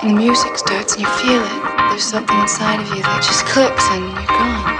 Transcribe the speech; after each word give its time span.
And 0.00 0.10
the 0.10 0.14
music 0.14 0.56
starts 0.56 0.94
and 0.94 1.02
you 1.02 1.08
feel 1.08 1.42
it. 1.42 1.50
There's 1.90 2.04
something 2.04 2.38
inside 2.38 2.80
of 2.80 2.88
you 2.94 3.02
that 3.02 3.20
just 3.20 3.44
clicks 3.46 3.84
and 3.90 4.04
you're 4.04 4.26
gone. 4.26 4.78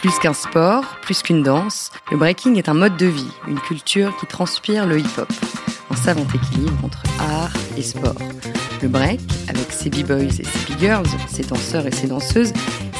Plus 0.00 0.18
qu'un 0.20 0.32
sport, 0.32 0.84
plus 1.02 1.22
qu'une 1.22 1.42
danse, 1.42 1.90
le 2.10 2.16
breaking 2.16 2.56
est 2.56 2.70
un 2.70 2.74
mode 2.74 2.96
de 2.96 3.06
vie, 3.06 3.30
une 3.46 3.60
culture 3.60 4.16
qui 4.16 4.26
transpire 4.26 4.86
le 4.86 5.00
hip-hop. 5.00 5.30
Un 5.90 5.96
savant 5.96 6.26
équilibre 6.34 6.82
entre 6.82 7.02
art 7.20 7.52
et 7.76 7.82
sport. 7.82 8.16
Le 8.80 8.88
break, 8.88 9.20
avec 9.48 9.70
ses 9.70 9.90
b-boys 9.90 10.24
et 10.24 10.44
ses 10.44 10.72
b-girls, 10.72 11.06
ses 11.28 11.42
danseurs 11.42 11.86
et 11.86 11.92
ses 11.92 12.06
danseuses, 12.06 12.52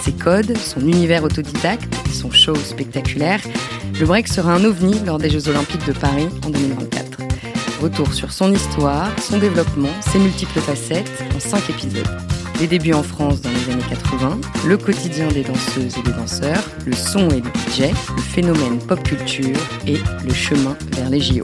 ses 0.06 0.12
codes, 0.12 0.56
son 0.56 0.82
univers 0.82 1.24
autodidacte 1.24 1.92
son 2.12 2.30
show 2.30 2.54
spectaculaire, 2.54 3.40
le 3.98 4.06
break 4.06 4.28
sera 4.28 4.52
un 4.54 4.64
ovni 4.64 4.94
lors 5.04 5.18
des 5.18 5.28
Jeux 5.28 5.48
Olympiques 5.48 5.84
de 5.84 5.92
Paris 5.92 6.28
en 6.46 6.50
2024. 6.50 7.18
Retour 7.82 8.14
sur 8.14 8.30
son 8.32 8.52
histoire, 8.52 9.10
son 9.20 9.38
développement, 9.38 9.90
ses 10.00 10.20
multiples 10.20 10.60
facettes 10.60 11.10
en 11.34 11.40
cinq 11.40 11.68
épisodes. 11.70 12.06
Les 12.60 12.68
débuts 12.68 12.94
en 12.94 13.02
France 13.02 13.42
dans 13.42 13.50
les 13.50 13.72
années 13.72 13.82
80, 13.90 14.38
le 14.64 14.78
quotidien 14.78 15.26
des 15.28 15.42
danseuses 15.42 15.98
et 15.98 16.02
des 16.02 16.12
danseurs, 16.12 16.62
le 16.86 16.94
son 16.94 17.28
et 17.30 17.40
le 17.40 17.50
DJ, 17.50 17.92
le 18.16 18.22
phénomène 18.22 18.78
pop 18.78 19.02
culture 19.02 19.58
et 19.88 19.98
le 20.24 20.32
chemin 20.32 20.76
vers 20.92 21.10
les 21.10 21.20
JO. 21.20 21.42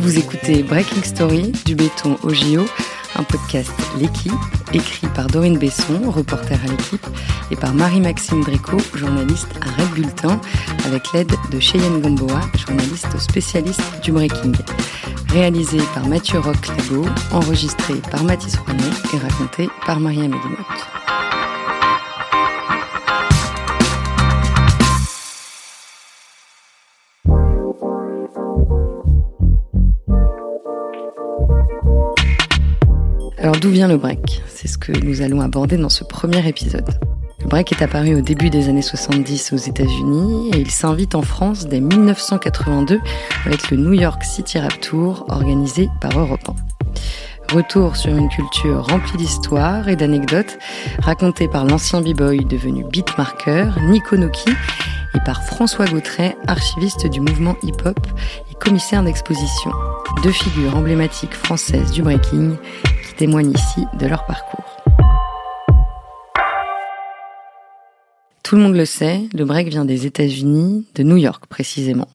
Vous 0.00 0.18
écoutez 0.18 0.64
Breaking 0.64 1.02
Story 1.04 1.52
du 1.64 1.76
béton 1.76 2.16
au 2.24 2.30
JO, 2.30 2.66
un 3.14 3.22
podcast 3.22 3.72
L'équipe, 4.00 4.32
écrit 4.72 5.06
par 5.08 5.26
Dorine 5.26 5.58
Besson, 5.58 6.10
reporter 6.10 6.58
à 6.64 6.68
l'équipe, 6.68 7.06
et 7.50 7.56
par 7.56 7.74
Marie-Maxime 7.74 8.42
Dréco, 8.42 8.76
journaliste 8.94 9.48
à 9.60 9.80
Red 9.80 9.90
Bulletin, 9.90 10.40
avec 10.86 11.12
l'aide 11.12 11.32
de 11.50 11.60
Cheyenne 11.60 12.00
Gomboa, 12.00 12.40
journaliste 12.66 13.18
spécialiste 13.18 13.82
du 14.02 14.12
breaking. 14.12 14.52
Réalisé 15.30 15.78
par 15.94 16.06
Mathieu 16.06 16.38
Roch-Lego, 16.38 17.06
enregistré 17.32 17.94
par 18.10 18.24
Mathis 18.24 18.56
Rouenet 18.56 18.82
et 19.14 19.18
raconté 19.18 19.68
par 19.86 20.00
Maria 20.00 20.22
Médimotte. 20.22 20.99
D'où 33.60 33.70
vient 33.70 33.88
le 33.88 33.98
break? 33.98 34.42
C'est 34.48 34.68
ce 34.68 34.78
que 34.78 34.92
nous 35.04 35.20
allons 35.20 35.42
aborder 35.42 35.76
dans 35.76 35.90
ce 35.90 36.02
premier 36.02 36.46
épisode. 36.48 36.88
Le 37.40 37.46
break 37.46 37.72
est 37.72 37.82
apparu 37.82 38.14
au 38.14 38.20
début 38.22 38.48
des 38.48 38.68
années 38.68 38.80
70 38.80 39.52
aux 39.52 39.56
États-Unis 39.56 40.50
et 40.54 40.58
il 40.58 40.70
s'invite 40.70 41.14
en 41.14 41.22
France 41.22 41.66
dès 41.66 41.80
1982 41.80 43.00
avec 43.44 43.70
le 43.70 43.76
New 43.76 43.92
York 43.92 44.24
City 44.24 44.58
Rap 44.58 44.80
Tour 44.80 45.26
organisé 45.28 45.90
par 46.00 46.18
Europe 46.18 46.48
1. 47.50 47.54
Retour 47.54 47.96
sur 47.96 48.16
une 48.16 48.28
culture 48.28 48.86
remplie 48.86 49.18
d'histoires 49.18 49.88
et 49.88 49.96
d'anecdotes 49.96 50.58
racontées 51.00 51.48
par 51.48 51.66
l'ancien 51.66 52.00
b-boy 52.00 52.44
devenu 52.44 52.84
beatmarker 52.90 53.66
Nico 53.88 54.16
Noki 54.16 54.50
et 55.14 55.20
par 55.26 55.42
François 55.42 55.86
Gautret, 55.86 56.36
archiviste 56.46 57.06
du 57.08 57.20
mouvement 57.20 57.56
hip-hop 57.62 57.98
et 58.50 58.54
commissaire 58.54 59.02
d'exposition. 59.02 59.72
Deux 60.22 60.32
figures 60.32 60.76
emblématiques 60.76 61.34
françaises 61.34 61.90
du 61.90 62.02
breaking 62.02 62.56
témoignent 63.20 63.52
ici 63.52 63.84
de 63.98 64.06
leur 64.06 64.24
parcours. 64.24 64.64
Tout 68.42 68.56
le 68.56 68.62
monde 68.62 68.74
le 68.74 68.86
sait, 68.86 69.28
le 69.34 69.44
break 69.44 69.68
vient 69.68 69.84
des 69.84 70.06
États-Unis, 70.06 70.86
de 70.94 71.02
New 71.02 71.18
York 71.18 71.44
précisément. 71.46 72.08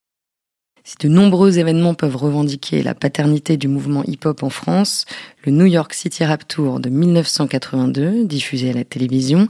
Si 0.83 0.95
de 1.00 1.08
nombreux 1.08 1.59
événements 1.59 1.94
peuvent 1.94 2.16
revendiquer 2.16 2.81
la 2.81 2.95
paternité 2.95 3.55
du 3.55 3.67
mouvement 3.67 4.04
hip-hop 4.05 4.42
en 4.42 4.49
France, 4.49 5.05
le 5.45 5.52
New 5.52 5.67
York 5.67 5.94
City 5.94 6.26
Rap 6.26 6.48
Tour 6.48 6.80
de 6.80 6.89
1982, 6.89 8.26
diffusé 8.26 8.71
à 8.71 8.73
la 8.73 8.83
télévision, 8.83 9.48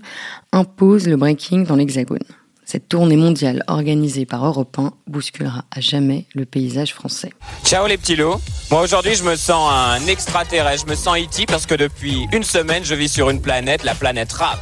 impose 0.52 1.08
le 1.08 1.16
breaking 1.16 1.64
dans 1.64 1.78
l'Hexagone. 1.78 2.20
Cette 2.66 2.90
tournée 2.90 3.16
mondiale 3.16 3.64
organisée 3.68 4.26
par 4.26 4.44
Europe 4.44 4.80
1 4.80 4.92
bousculera 5.06 5.66
à 5.70 5.82
jamais 5.82 6.26
le 6.34 6.46
paysage 6.46 6.94
français. 6.94 7.30
Ciao 7.64 7.86
les 7.86 7.96
petits 7.96 8.16
loups. 8.16 8.42
Moi 8.72 8.82
aujourd'hui 8.82 9.14
je 9.14 9.24
me 9.24 9.36
sens 9.36 9.72
un 9.72 10.04
extraterrestre, 10.08 10.86
je 10.88 10.92
me 10.92 10.96
sens 10.96 11.18
E.T. 11.20 11.46
parce 11.46 11.68
que 11.68 11.76
depuis 11.76 12.28
une 12.34 12.44
semaine 12.44 12.84
je 12.84 12.96
vis 12.96 13.10
sur 13.10 13.30
une 13.30 13.40
planète, 13.40 13.84
la 13.84 13.94
planète 13.94 14.34
rap. 14.34 14.60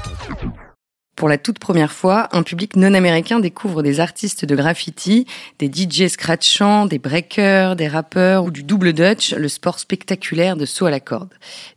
Pour 1.16 1.30
la 1.30 1.38
toute 1.38 1.60
première 1.60 1.92
fois, 1.92 2.28
un 2.32 2.42
public 2.42 2.76
non 2.76 2.96
américain 2.96 3.40
découvre 3.40 3.84
des 3.84 4.00
artistes 4.00 4.46
de 4.46 4.56
graffiti, 4.56 5.28
des 5.60 5.68
DJ 5.68 6.08
scratchants, 6.08 6.88
des 6.88 6.98
breakers, 6.98 7.76
des 7.76 7.88
rappeurs 7.88 8.46
ou 8.46 8.50
du 8.50 8.64
double 8.64 8.94
dutch, 8.94 9.32
le 9.32 9.48
sport 9.48 9.78
spectaculaire 9.78 10.58
de 10.58 10.66
saut 10.66 10.88
à 10.88 10.92
la 10.92 11.00
corde. 11.00 11.32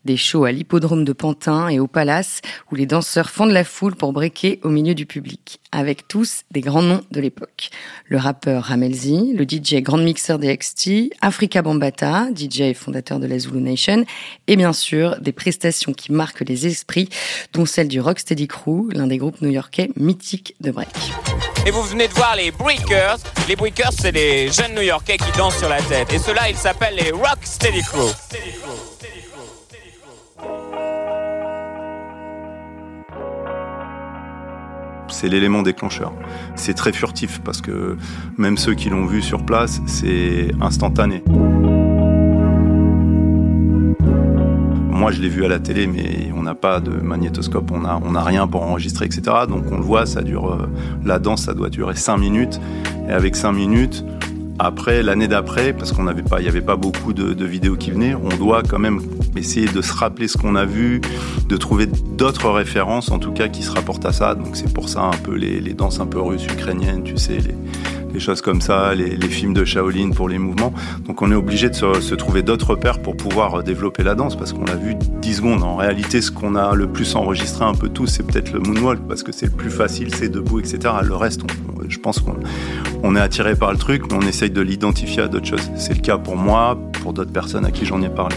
Des 0.07 0.17
shows 0.17 0.45
à 0.45 0.53
l'hippodrome 0.53 1.05
de 1.05 1.13
Pantin 1.13 1.69
et 1.69 1.79
au 1.79 1.87
Palace 1.87 2.41
où 2.73 2.77
les 2.77 2.87
danseurs 2.87 3.29
fondent 3.29 3.51
la 3.51 3.65
foule 3.65 3.95
pour 3.95 4.15
breaker 4.15 4.59
au 4.63 4.71
milieu 4.71 4.95
du 4.95 5.05
public, 5.05 5.61
avec 5.71 6.09
tous 6.09 6.45
des 6.51 6.63
grands 6.63 6.83
noms 6.83 7.03
de 7.11 7.21
l'époque. 7.21 7.69
Le 8.07 8.17
rappeur 8.17 8.65
Ramelzi, 8.65 9.35
le 9.35 9.45
DJ 9.45 9.83
grand 9.83 9.99
mixeur 9.99 10.39
des 10.39 10.57
XT, 10.57 11.11
Africa 11.21 11.61
Bambata, 11.61 12.29
DJ 12.35 12.61
et 12.63 12.75
fondateur 12.75 13.21
de 13.21 13.27
la 13.27 13.39
Zulu 13.39 13.61
Nation, 13.61 14.07
et 14.47 14.57
bien 14.57 14.73
sûr 14.73 15.21
des 15.21 15.33
prestations 15.33 15.93
qui 15.93 16.11
marquent 16.13 16.41
les 16.49 16.67
esprits, 16.67 17.11
dont 17.53 17.67
celle 17.67 17.89
du 17.89 18.01
Rocksteady 18.01 18.49
Crew, 18.49 18.89
l'un 18.93 19.07
des 19.07 19.19
new-yorkais 19.41 19.91
mythiques 19.97 20.55
de 20.61 20.71
break. 20.71 20.89
Et 21.67 21.71
vous 21.71 21.83
venez 21.83 22.09
de 22.09 22.13
voir 22.13 22.37
les 22.37 22.51
Breakers. 22.51 23.19
Les 23.49 23.57
Breakers, 23.57 23.93
c'est 23.93 24.13
les 24.13 24.51
jeunes 24.53 24.75
New-Yorkais 24.75 25.17
qui 25.17 25.37
dansent 25.37 25.59
sur 25.59 25.69
la 25.69 25.83
tête. 25.83 26.13
Et 26.13 26.19
ceux-là, 26.19 26.49
ils 26.49 26.57
s'appellent 26.57 26.97
les 26.97 27.11
Rock 27.11 27.39
Steady 27.43 27.83
Crew. 27.83 28.13
c'est 35.17 35.29
l'élément 35.29 35.63
déclencheur. 35.63 36.13
C'est 36.57 36.75
très 36.75 36.93
furtif 36.93 37.41
parce 37.41 37.63
que 37.63 37.97
même 38.37 38.59
ceux 38.59 38.75
qui 38.75 38.91
l'ont 38.91 39.07
vu 39.07 39.23
sur 39.23 39.45
place, 39.45 39.81
c'est 39.87 40.49
instantané. 40.61 41.23
Moi, 45.07 45.13
je 45.13 45.23
l'ai 45.23 45.29
vu 45.29 45.45
à 45.45 45.49
la 45.49 45.61
télé, 45.61 45.87
mais 45.87 46.33
on 46.37 46.43
n'a 46.43 46.57
pas 46.57 46.81
de 46.81 46.91
magnétoscope, 46.91 47.71
on 47.71 47.83
n'a 47.83 48.01
on 48.05 48.13
rien 48.25 48.49
pour 48.49 48.65
enregistrer, 48.65 49.05
etc. 49.05 49.23
Donc 49.49 49.71
on 49.71 49.77
le 49.77 49.85
voit, 49.85 50.05
ça 50.05 50.21
dure. 50.21 50.51
euh, 50.51 50.69
la 51.05 51.21
danse, 51.21 51.43
ça 51.43 51.55
doit 51.55 51.71
durer 51.71 51.95
5 51.95 52.17
minutes. 52.17 52.61
Et 53.09 53.13
avec 53.13 53.37
5 53.37 53.53
minutes, 53.53 54.05
après, 54.59 55.05
l'année 55.05 55.29
d'après, 55.29 55.73
parce 55.73 55.93
qu'on 55.93 56.03
n'avait 56.03 56.25
pas, 56.25 56.41
n'y 56.41 56.49
avait 56.49 56.61
pas 56.61 56.75
beaucoup 56.75 57.13
de, 57.13 57.35
de 57.35 57.45
vidéos 57.45 57.77
qui 57.77 57.93
venaient, 57.93 58.17
on 58.17 58.37
doit 58.37 58.65
quand 58.65 58.81
même 58.81 59.01
essayer 59.37 59.69
de 59.69 59.81
se 59.81 59.93
rappeler 59.93 60.27
ce 60.27 60.39
qu'on 60.39 60.57
a 60.57 60.65
vu, 60.65 61.01
de 61.49 61.57
trouver 61.57 61.87
d'autres 61.87 62.51
références, 62.51 63.13
en 63.13 63.21
tout 63.21 63.31
cas, 63.31 63.47
qui 63.47 63.63
se 63.63 63.71
rapportent 63.71 64.07
à 64.07 64.13
ça. 64.13 64.35
Donc 64.35 64.57
c'est 64.57 64.75
pour 64.75 64.89
ça 64.89 65.03
un 65.03 65.17
peu 65.23 65.37
les, 65.37 65.61
les 65.61 65.75
danses 65.75 66.01
un 66.01 66.07
peu 66.07 66.21
russes, 66.21 66.47
ukrainiennes, 66.47 67.05
tu 67.05 67.17
sais, 67.17 67.39
les, 67.39 67.55
les 68.17 68.21
choses 68.21 68.41
comme 68.41 68.63
ça, 68.63 68.95
les, 68.95 69.29
films 69.29 69.53
de 69.53 69.67
Shaolin 69.67 70.09
pour 70.11 70.31
les 70.31 70.39
mouvements. 70.39 70.73
Donc 71.05 71.21
on 71.21 71.31
est 71.31 71.35
obligé 71.35 71.69
de 71.69 71.75
se, 71.75 72.15
trouver 72.15 72.43
d'autres 72.43 72.71
repères 72.71 73.03
pour 73.03 73.15
pouvoir 73.15 73.63
développer 73.63 74.03
la 74.05 74.15
danse, 74.15 74.37
parce 74.37 74.55
qu'on 74.55 74.65
l'a 74.65 74.75
vu 74.75 74.95
10 75.21 75.35
secondes. 75.35 75.63
En 75.63 75.77
réalité, 75.77 76.23
ce 76.23 76.31
qu'on 76.31 76.55
a 76.57 76.75
le 76.75 76.87
plus 76.87 77.15
enregistré 77.15 77.67
un 77.67 77.75
peu 77.75 77.91
tous, 77.91 78.07
c'est 78.07 78.23
peut-être 78.27 78.55
le 78.55 78.61
moonwalk, 78.61 79.01
parce 79.07 79.23
que 79.23 79.33
c'est 79.33 79.45
le 79.47 79.53
plus 79.53 79.69
facile, 79.69 80.15
c'est 80.15 80.31
debout, 80.31 80.61
etc. 80.61 80.95
Le 81.05 81.15
reste, 81.15 81.43
on- 81.43 81.87
je 81.91 81.99
pense 81.99 82.21
qu'on 82.21 82.37
on 83.03 83.15
est 83.17 83.21
attiré 83.21 83.55
par 83.55 83.71
le 83.71 83.77
truc, 83.77 84.05
mais 84.11 84.17
on 84.17 84.27
essaye 84.27 84.51
de 84.51 84.63
l'identifier 84.63 85.25
à 85.25 85.29
d'autres 85.29 85.47
choses. 85.47 85.71
C'est 85.77 85.95
le 85.95 86.01
cas 86.01 86.17
pour 86.17 86.37
moi, 86.37 86.79
pour 87.03 87.13
d'autres 87.13 87.33
personnes 87.33 87.67
à 87.67 87.71
qui 87.71 87.85
j'en 87.85 88.01
ai 88.01 88.09
parlé. 88.09 88.37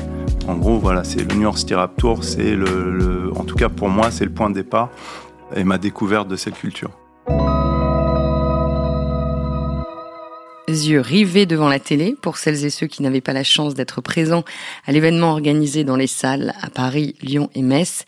En 0.50 0.56
gros, 0.56 0.78
voilà, 0.78 1.06
c'est 1.06 1.22
le 1.22 1.34
New 1.36 1.44
York 1.44 1.58
Tour, 1.96 2.26
c'est 2.26 2.54
le- 2.54 3.32
en 3.34 3.46
tout 3.46 3.56
cas 3.56 3.70
pour 3.70 3.88
moi, 3.88 4.12
c'est 4.12 4.26
le 4.26 4.32
point 4.32 4.50
de 4.50 4.56
départ 4.56 4.90
et 5.56 5.64
ma 5.64 5.78
découverte 5.78 6.28
de 6.28 6.36
cette 6.36 6.56
culture. 6.56 6.92
Yeux 10.70 11.02
rivés 11.02 11.46
devant 11.46 11.68
la 11.68 11.80
télé 11.80 12.16
pour 12.22 12.38
celles 12.38 12.64
et 12.64 12.70
ceux 12.70 12.88
qui 12.88 13.02
n'avaient 13.02 13.22
pas 13.22 13.34
la 13.34 13.44
chance 13.44 13.74
d'être 13.74 14.02
présents 14.02 14.44
à 14.86 14.92
l'événement 14.92 15.32
organisé 15.32 15.84
dans 15.84 15.96
les 15.96 16.08
salles 16.08 16.54
à 16.62 16.70
Paris, 16.70 17.16
Lyon 17.22 17.50
et 17.56 17.62
Metz. 17.62 18.06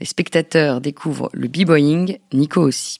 Les 0.00 0.06
spectateurs 0.06 0.80
découvrent 0.80 1.30
le 1.32 1.48
b-boying, 1.48 2.18
Nico 2.32 2.62
aussi. 2.62 2.98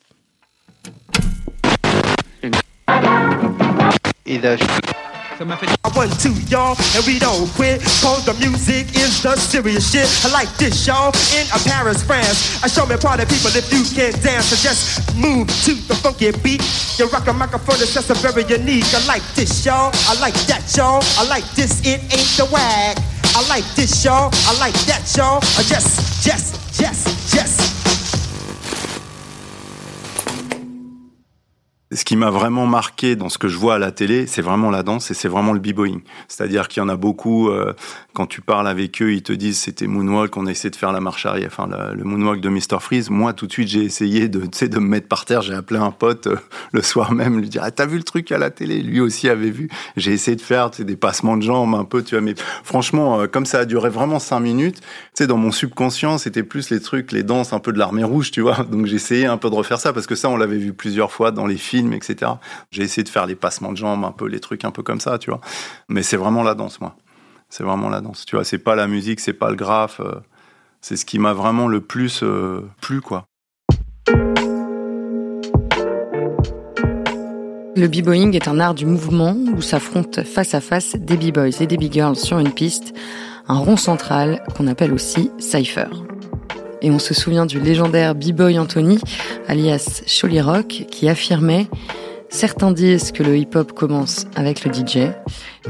One, 5.41 6.11
two, 6.21 6.35
y'all, 6.53 6.77
and 6.95 7.07
we 7.07 7.19
don't 7.19 7.49
quit. 7.57 7.81
Cause 8.05 8.27
the 8.27 8.35
music 8.35 8.95
is 8.95 9.23
the 9.23 9.35
serious 9.37 9.91
shit. 9.91 10.07
I 10.23 10.29
like 10.33 10.53
this, 10.59 10.87
y'all, 10.87 11.17
in 11.33 11.49
a 11.49 11.59
Paris, 11.65 12.03
France. 12.03 12.63
I 12.63 12.69
show 12.69 12.85
me 12.85 12.97
party 12.99 13.25
people 13.25 13.49
if 13.57 13.73
you 13.73 13.81
can't 13.97 14.13
dance. 14.23 14.53
So 14.53 14.57
just 14.61 15.17
move 15.17 15.49
to 15.65 15.73
the 15.89 15.95
funky 15.95 16.33
beat. 16.45 16.61
You 16.99 17.09
rock 17.09 17.27
a 17.27 17.33
microphone, 17.33 17.77
it's 17.81 17.95
just 17.95 18.11
a 18.11 18.15
very 18.21 18.45
unique. 18.45 18.85
I 18.93 19.07
like 19.07 19.25
this, 19.33 19.65
y'all. 19.65 19.91
I 20.13 20.21
like 20.21 20.37
that, 20.45 20.77
y'all. 20.77 21.01
I 21.17 21.27
like 21.27 21.49
this, 21.53 21.81
it 21.87 22.03
ain't 22.13 22.37
the 22.37 22.47
wag. 22.53 22.99
I 23.33 23.41
like 23.49 23.65
this, 23.77 24.05
y'all. 24.05 24.29
I 24.45 24.59
like 24.61 24.77
that, 24.85 25.09
y'all. 25.17 25.41
I 25.57 25.63
just, 25.65 26.23
just, 26.23 26.79
just, 26.79 27.33
just. 27.33 27.70
Ce 31.93 32.05
qui 32.05 32.15
m'a 32.15 32.31
vraiment 32.31 32.67
marqué 32.67 33.17
dans 33.17 33.29
ce 33.29 33.37
que 33.37 33.49
je 33.49 33.57
vois 33.57 33.75
à 33.75 33.79
la 33.81 33.91
télé, 33.91 34.29
c'est 34.29 34.43
vraiment 34.43 34.71
la 34.71 34.85
danse 34.85 35.11
et 35.11 35.15
c'est 35.15 35.27
vraiment 35.27 35.53
le 35.53 35.59
b-boying. 35.59 36.03
C'est-à-dire 36.29 36.69
qu'il 36.69 36.81
y 36.81 36.87
en 36.87 36.89
a 36.89 36.95
beaucoup, 36.95 37.49
euh, 37.49 37.75
quand 38.13 38.27
tu 38.27 38.43
parles 38.43 38.69
avec 38.69 39.03
eux, 39.03 39.13
ils 39.13 39.25
te 39.25 39.33
disent 39.33 39.59
c'était 39.59 39.89
moonwalk, 39.89 40.37
on 40.37 40.47
a 40.47 40.53
essayé 40.53 40.71
de 40.71 40.77
faire 40.77 40.93
la 40.93 41.01
marche 41.01 41.27
arrière, 41.27 41.49
enfin 41.51 41.69
le 41.93 42.05
moonwalk 42.05 42.41
de 42.41 42.49
Mr. 42.49 42.79
Freeze. 42.79 43.11
Moi, 43.11 43.33
tout 43.33 43.49
de 43.49 43.53
suite, 43.53 43.67
j'ai 43.67 43.83
essayé 43.83 44.29
de, 44.29 44.39
de 44.39 44.79
me 44.79 44.87
mettre 44.87 45.09
par 45.09 45.25
terre. 45.25 45.43
J'ai 45.43 45.53
appelé 45.53 45.81
un 45.81 45.91
pote 45.91 46.29
euh, 46.29 46.37
le 46.73 46.81
soir 46.81 47.11
même, 47.11 47.41
lui 47.41 47.49
dire 47.49 47.63
ah, 47.65 47.73
t'as 47.73 47.87
vu 47.87 47.97
le 47.97 48.05
truc 48.05 48.31
à 48.31 48.39
la 48.39 48.51
télé? 48.51 48.83
Lui 48.83 49.01
aussi 49.01 49.29
avait 49.29 49.51
vu. 49.51 49.69
J'ai 49.97 50.13
essayé 50.13 50.37
de 50.37 50.43
faire 50.43 50.71
des 50.71 50.97
passements 50.97 51.37
de 51.37 51.43
jambes 51.43 51.75
un 51.75 51.85
peu, 51.85 52.05
tu 52.05 52.15
vois. 52.15 52.23
Mais 52.23 52.37
franchement, 52.63 53.23
euh, 53.23 53.27
comme 53.27 53.47
ça 53.47 53.59
a 53.59 53.65
duré 53.65 53.91
vraiment 53.91 54.21
cinq 54.21 54.39
minutes, 54.39 54.81
tu 54.81 54.87
sais, 55.15 55.27
dans 55.27 55.39
mon 55.39 55.51
subconscient, 55.51 56.19
c'était 56.19 56.45
plus 56.45 56.71
les 56.71 56.79
trucs, 56.79 57.11
les 57.11 57.25
danses 57.25 57.53
un 57.53 57.59
peu 57.59 57.73
de 57.73 57.81
l'armée 57.81 58.05
rouge, 58.05 58.31
tu 58.31 58.43
vois. 58.43 58.63
Donc 58.71 58.87
essayé 58.93 59.27
un 59.27 59.39
peu 59.39 59.51
de 59.51 59.57
refaire 59.57 59.81
ça 59.81 59.93
parce 59.93 60.07
que 60.07 60.15
ça, 60.15 60.29
on 60.29 60.37
l'avait 60.37 60.59
vu 60.59 60.73
plusieurs 60.73 61.11
fois 61.11 61.33
dans 61.33 61.47
les 61.47 61.57
films 61.57 61.80
etc. 61.93 62.33
J'ai 62.71 62.83
essayé 62.83 63.03
de 63.03 63.09
faire 63.09 63.27
les 63.27 63.35
passements 63.35 63.73
de 63.73 63.77
jambes, 63.77 64.05
un 64.05 64.13
peu 64.13 64.27
les 64.27 64.41
trucs 64.41 64.65
un 64.65 64.71
peu 64.71 64.83
comme 64.83 65.01
ça, 65.01 65.19
tu 65.19 65.31
vois. 65.31 65.41
Mais 65.89 66.03
c'est 66.03 66.17
vraiment 66.17 66.43
la 66.43 66.55
danse, 66.55 66.81
moi. 66.81 66.97
C'est 67.49 67.65
vraiment 67.65 67.89
la 67.89 68.01
danse, 68.01 68.25
tu 68.27 68.37
vois. 68.37 68.45
C'est 68.45 68.59
pas 68.59 68.77
la 68.77 68.87
musique, 68.87 69.21
c'est 69.21 69.33
pas 69.33 69.51
le 69.51 69.57
graphe. 69.57 70.01
Euh, 70.01 70.21
c'est 70.81 70.97
ce 70.97 71.05
qui 71.05 71.19
m'a 71.19 71.33
vraiment 71.33 71.69
le 71.69 71.81
plus 71.81 72.23
euh, 72.23 72.63
plu, 72.81 73.01
quoi. 73.01 73.25
Le 77.77 77.87
b-boying 77.87 78.35
est 78.35 78.49
un 78.49 78.61
art 78.61 78.75
du 78.75 78.85
mouvement 78.85 79.35
où 79.57 79.63
s'affrontent 79.63 80.23
face 80.25 80.55
à 80.55 80.61
face 80.61 80.97
des 80.97 81.17
b-boys 81.17 81.61
et 81.61 81.67
des 81.67 81.77
b-girls 81.77 82.17
sur 82.17 82.39
une 82.39 82.53
piste, 82.53 82.93
un 83.49 83.59
rond 83.59 83.77
central 83.77 84.43
qu'on 84.57 84.67
appelle 84.67 84.93
aussi 84.93 85.31
cypher. 85.39 85.87
Et 86.83 86.91
on 86.91 86.99
se 86.99 87.15
souvient 87.15 87.47
du 87.47 87.61
légendaire 87.61 88.15
B-Boy 88.15 88.59
Anthony, 88.59 88.99
alias 89.49 90.03
Cholly 90.07 90.41
Rock, 90.41 90.87
qui 90.91 91.09
affirmait 91.09 91.67
Certains 92.31 92.71
disent 92.71 93.11
que 93.11 93.25
le 93.25 93.37
hip-hop 93.37 93.73
commence 93.73 94.27
avec 94.37 94.65
le 94.65 94.73
DJ, 94.73 95.11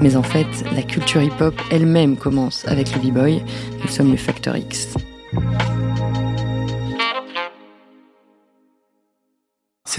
mais 0.00 0.14
en 0.14 0.22
fait, 0.22 0.46
la 0.74 0.82
culture 0.82 1.22
hip-hop 1.22 1.54
elle-même 1.70 2.16
commence 2.16 2.66
avec 2.68 2.94
le 2.94 3.00
B-Boy. 3.00 3.42
Nous 3.82 3.88
sommes 3.88 4.10
le 4.10 4.18
Factor 4.18 4.56
X. 4.56 4.94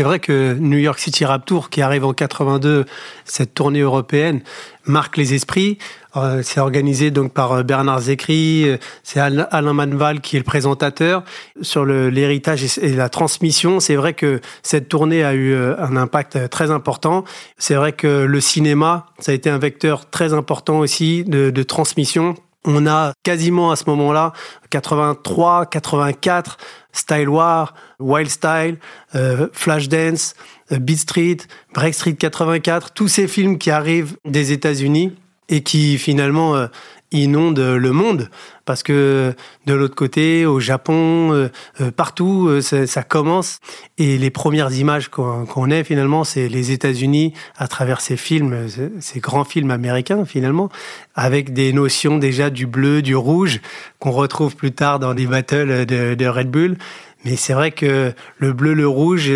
C'est 0.02 0.06
vrai 0.06 0.18
que 0.18 0.56
New 0.56 0.80
York 0.80 0.98
City 0.98 1.26
Rap 1.26 1.46
Tour, 1.46 1.70
qui 1.70 1.84
arrive 1.84 2.06
en 2.06 2.14
82, 2.14 2.86
cette 3.24 3.54
tournée 3.54 3.82
européenne, 3.82 4.42
marque 4.84 5.16
les 5.16 5.36
esprits. 5.36 5.78
Euh, 6.16 6.42
c'est 6.44 6.60
organisé 6.60 7.12
donc 7.12 7.36
par 7.36 7.52
euh, 7.52 7.62
Bernard 7.62 8.02
Zécry, 8.02 8.68
euh, 8.68 8.78
c'est 9.04 9.20
Alain 9.20 9.74
Manval 9.74 10.20
qui 10.20 10.38
est 10.38 10.40
le 10.40 10.44
présentateur. 10.44 11.24
Sur 11.62 11.86
l'héritage 11.86 12.80
et 12.80 12.96
la 12.96 13.10
transmission, 13.10 13.80
c'est 13.80 13.96
vrai 13.96 14.16
que 14.16 14.42
cette 14.64 14.90
tournée 14.90 15.24
a 15.24 15.36
eu 15.36 15.56
un 15.56 15.96
impact 15.96 16.50
très 16.50 16.72
important. 16.72 17.24
C'est 17.60 17.76
vrai 17.76 17.92
que 17.92 18.24
le 18.24 18.42
cinéma, 18.42 19.06
ça 19.20 19.34
a 19.34 19.36
été 19.36 19.52
un 19.52 19.60
vecteur 19.60 20.10
très 20.10 20.34
important 20.34 20.80
aussi 20.80 21.24
de, 21.26 21.52
de 21.52 21.62
transmission 21.62 22.34
on 22.66 22.86
a 22.86 23.14
quasiment 23.24 23.72
à 23.72 23.76
ce 23.76 23.86
moment-là, 23.88 24.34
83, 24.70 25.66
84, 25.66 26.58
Style 26.94 27.30
War, 27.30 27.74
Wild 28.00 28.30
Style, 28.30 28.78
euh, 29.16 29.48
Flashdance, 29.54 30.36
euh, 30.72 30.80
Beat 30.80 31.00
Street, 31.00 31.38
Break 31.74 31.94
Street 31.94 32.16
84, 32.16 32.94
tous 32.94 33.08
ces 33.08 33.28
films 33.28 33.58
qui 33.58 33.72
arrivent 33.72 34.18
des 34.26 34.52
États-Unis 34.52 35.16
et 35.52 35.62
qui 35.62 36.00
finalement 36.00 36.56
euh, 36.56 36.68
inonde 37.12 37.60
le 37.60 37.92
monde 37.92 38.30
parce 38.64 38.84
que 38.84 39.34
de 39.66 39.74
l'autre 39.74 39.96
côté, 39.96 40.46
au 40.46 40.62
Japon, 40.62 41.34
euh, 41.34 41.50
euh, 41.82 41.92
partout, 41.92 42.62
ça, 42.62 43.04
commence. 43.04 43.60
Et 43.98 44.18
les 44.18 44.30
premières 44.30 44.72
images 44.72 45.10
qu'on 45.10 45.70
ait 45.70 45.84
finalement, 45.84 46.24
c'est 46.24 46.48
les 46.48 46.72
États-Unis 46.72 47.34
à 47.58 47.68
travers 47.68 48.00
ces 48.00 48.16
films, 48.16 48.68
ces 49.02 49.20
grands 49.20 49.44
films 49.44 49.72
américains 49.72 50.24
finalement, 50.24 50.70
avec 51.16 51.52
des 51.52 51.74
notions 51.74 52.18
déjà 52.18 52.50
du 52.50 52.66
bleu, 52.66 53.02
du 53.02 53.16
rouge 53.16 53.60
qu'on 54.00 54.12
retrouve 54.12 54.56
plus 54.56 54.72
tard 54.72 55.00
dans 55.00 55.12
les 55.12 55.28
battles 55.28 55.86
de, 55.86 56.16
de 56.16 56.26
Red 56.28 56.50
Bull. 56.50 56.78
Mais 57.26 57.36
c'est 57.36 57.54
vrai 57.54 57.72
que 57.72 58.14
le 58.38 58.54
bleu, 58.54 58.74
le 58.74 58.88
rouge, 58.88 59.32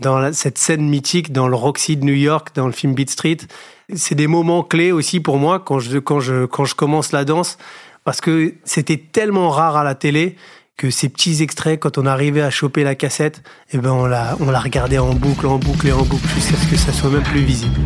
dans 0.00 0.32
cette 0.32 0.58
scène 0.58 0.88
mythique, 0.88 1.32
dans 1.32 1.48
le 1.48 1.56
Roxy 1.56 1.96
de 1.96 2.04
New 2.04 2.14
York, 2.14 2.50
dans 2.54 2.66
le 2.66 2.72
film 2.72 2.94
Beat 2.94 3.10
Street, 3.10 3.38
c'est 3.94 4.14
des 4.14 4.26
moments 4.26 4.62
clés 4.62 4.92
aussi 4.92 5.20
pour 5.20 5.38
moi 5.38 5.60
quand 5.60 5.78
je, 5.78 5.98
quand 5.98 6.20
je, 6.20 6.46
quand 6.46 6.64
je 6.64 6.74
commence 6.74 7.12
la 7.12 7.24
danse, 7.24 7.58
parce 8.04 8.20
que 8.20 8.54
c'était 8.64 8.96
tellement 8.98 9.50
rare 9.50 9.76
à 9.76 9.84
la 9.84 9.94
télé 9.94 10.36
que 10.76 10.90
ces 10.90 11.08
petits 11.08 11.42
extraits, 11.42 11.80
quand 11.80 11.96
on 11.98 12.04
arrivait 12.04 12.42
à 12.42 12.50
choper 12.50 12.84
la 12.84 12.94
cassette, 12.94 13.42
eh 13.72 13.78
ben 13.78 13.92
on 13.92 14.06
la, 14.06 14.36
on 14.40 14.50
la 14.50 14.60
regardait 14.60 14.98
en 14.98 15.14
boucle, 15.14 15.46
en 15.46 15.58
boucle 15.58 15.88
et 15.88 15.92
en 15.92 16.02
boucle 16.02 16.28
jusqu'à 16.34 16.56
ce 16.56 16.66
que 16.68 16.76
ça 16.76 16.92
soit 16.92 17.10
même 17.10 17.22
plus 17.22 17.40
visible. 17.40 17.80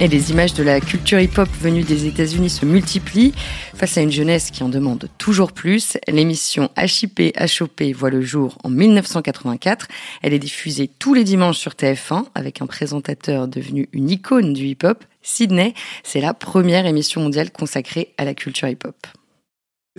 Et 0.00 0.06
les 0.06 0.30
images 0.30 0.54
de 0.54 0.62
la 0.62 0.80
culture 0.80 1.18
hip-hop 1.18 1.48
venue 1.60 1.82
des 1.82 2.06
États-Unis 2.06 2.50
se 2.50 2.64
multiplient. 2.64 3.34
Face 3.74 3.98
à 3.98 4.00
une 4.00 4.12
jeunesse 4.12 4.52
qui 4.52 4.62
en 4.62 4.68
demande 4.68 5.08
toujours 5.18 5.50
plus, 5.50 5.98
l'émission 6.06 6.70
HIP 6.78 7.36
HOP 7.36 7.82
voit 7.96 8.10
le 8.10 8.22
jour 8.22 8.58
en 8.62 8.70
1984. 8.70 9.88
Elle 10.22 10.34
est 10.34 10.38
diffusée 10.38 10.88
tous 11.00 11.14
les 11.14 11.24
dimanches 11.24 11.58
sur 11.58 11.72
TF1 11.72 12.26
avec 12.36 12.62
un 12.62 12.66
présentateur 12.66 13.48
devenu 13.48 13.88
une 13.92 14.08
icône 14.08 14.52
du 14.52 14.66
hip-hop, 14.66 15.02
Sydney. 15.22 15.74
C'est 16.04 16.20
la 16.20 16.32
première 16.32 16.86
émission 16.86 17.20
mondiale 17.20 17.50
consacrée 17.50 18.14
à 18.18 18.24
la 18.24 18.34
culture 18.34 18.68
hip-hop. 18.68 18.94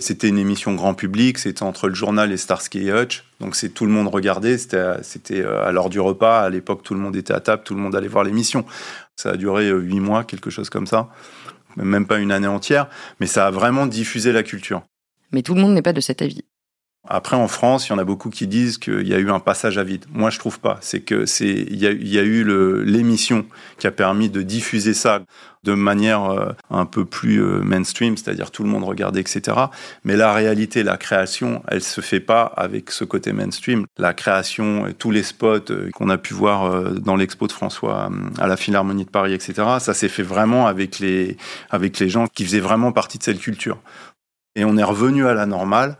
C'était 0.00 0.28
une 0.28 0.38
émission 0.38 0.74
grand 0.74 0.94
public, 0.94 1.38
c'était 1.38 1.62
entre 1.62 1.88
le 1.88 1.94
journal 1.94 2.32
et 2.32 2.36
Starsky 2.36 2.88
et 2.88 2.92
Hutch. 2.92 3.24
Donc 3.38 3.54
c'est 3.54 3.68
tout 3.68 3.86
le 3.86 3.92
monde 3.92 4.08
regardait, 4.08 4.58
c'était 4.58 5.42
euh, 5.42 5.64
à 5.64 5.72
l'heure 5.72 5.90
du 5.90 6.00
repas, 6.00 6.40
à 6.40 6.50
l'époque 6.50 6.82
tout 6.82 6.94
le 6.94 7.00
monde 7.00 7.16
était 7.16 7.34
à 7.34 7.40
table, 7.40 7.62
tout 7.64 7.74
le 7.74 7.80
monde 7.80 7.94
allait 7.94 8.08
voir 8.08 8.24
l'émission. 8.24 8.64
Ça 9.16 9.30
a 9.30 9.36
duré 9.36 9.68
euh, 9.68 9.78
huit 9.78 10.00
mois, 10.00 10.24
quelque 10.24 10.50
chose 10.50 10.70
comme 10.70 10.86
ça. 10.86 11.10
Même 11.76 12.06
pas 12.06 12.18
une 12.18 12.32
année 12.32 12.48
entière, 12.48 12.88
mais 13.20 13.26
ça 13.26 13.46
a 13.46 13.50
vraiment 13.50 13.86
diffusé 13.86 14.32
la 14.32 14.42
culture. 14.42 14.82
Mais 15.32 15.42
tout 15.42 15.54
le 15.54 15.60
monde 15.60 15.74
n'est 15.74 15.82
pas 15.82 15.92
de 15.92 16.00
cet 16.00 16.22
avis. 16.22 16.44
Après, 17.08 17.34
en 17.34 17.48
France, 17.48 17.88
il 17.88 17.90
y 17.90 17.94
en 17.94 17.98
a 17.98 18.04
beaucoup 18.04 18.28
qui 18.28 18.46
disent 18.46 18.76
qu'il 18.76 19.08
y 19.08 19.14
a 19.14 19.18
eu 19.18 19.30
un 19.30 19.40
passage 19.40 19.78
à 19.78 19.84
vide. 19.84 20.04
Moi, 20.12 20.28
je 20.28 20.38
trouve 20.38 20.60
pas. 20.60 20.78
C'est 20.82 21.00
que 21.00 21.24
c'est 21.24 21.48
il 21.48 21.78
y 21.78 21.86
a, 22.18 22.22
eu 22.22 22.84
l'émission 22.84 23.46
qui 23.78 23.86
a 23.86 23.90
permis 23.90 24.28
de 24.28 24.42
diffuser 24.42 24.92
ça 24.92 25.22
de 25.62 25.74
manière 25.74 26.24
euh, 26.24 26.52
un 26.70 26.86
peu 26.86 27.04
plus 27.04 27.42
euh, 27.42 27.60
mainstream, 27.60 28.16
c'est-à-dire 28.16 28.50
tout 28.50 28.62
le 28.62 28.68
monde 28.70 28.84
regardait, 28.84 29.20
etc. 29.20 29.56
Mais 30.04 30.16
la 30.16 30.32
réalité, 30.32 30.82
la 30.82 30.96
création, 30.96 31.62
elle 31.68 31.82
se 31.82 32.00
fait 32.00 32.20
pas 32.20 32.42
avec 32.42 32.90
ce 32.90 33.04
côté 33.04 33.32
mainstream. 33.32 33.84
La 33.98 34.14
création, 34.14 34.86
tous 34.98 35.10
les 35.10 35.22
spots 35.22 35.70
euh, 35.70 35.90
qu'on 35.92 36.08
a 36.08 36.16
pu 36.16 36.32
voir 36.32 36.92
dans 36.92 37.16
l'expo 37.16 37.46
de 37.46 37.52
François 37.52 38.10
à 38.38 38.46
la 38.46 38.56
Philharmonie 38.56 39.04
de 39.04 39.10
Paris, 39.10 39.34
etc. 39.34 39.54
Ça 39.80 39.94
s'est 39.94 40.08
fait 40.08 40.22
vraiment 40.22 40.66
avec 40.66 40.98
les 40.98 41.36
avec 41.70 41.98
les 41.98 42.08
gens 42.08 42.26
qui 42.26 42.44
faisaient 42.44 42.60
vraiment 42.60 42.92
partie 42.92 43.18
de 43.18 43.22
cette 43.22 43.40
culture. 43.40 43.78
Et 44.56 44.64
on 44.64 44.76
est 44.76 44.84
revenu 44.84 45.26
à 45.26 45.34
la 45.34 45.46
normale, 45.46 45.96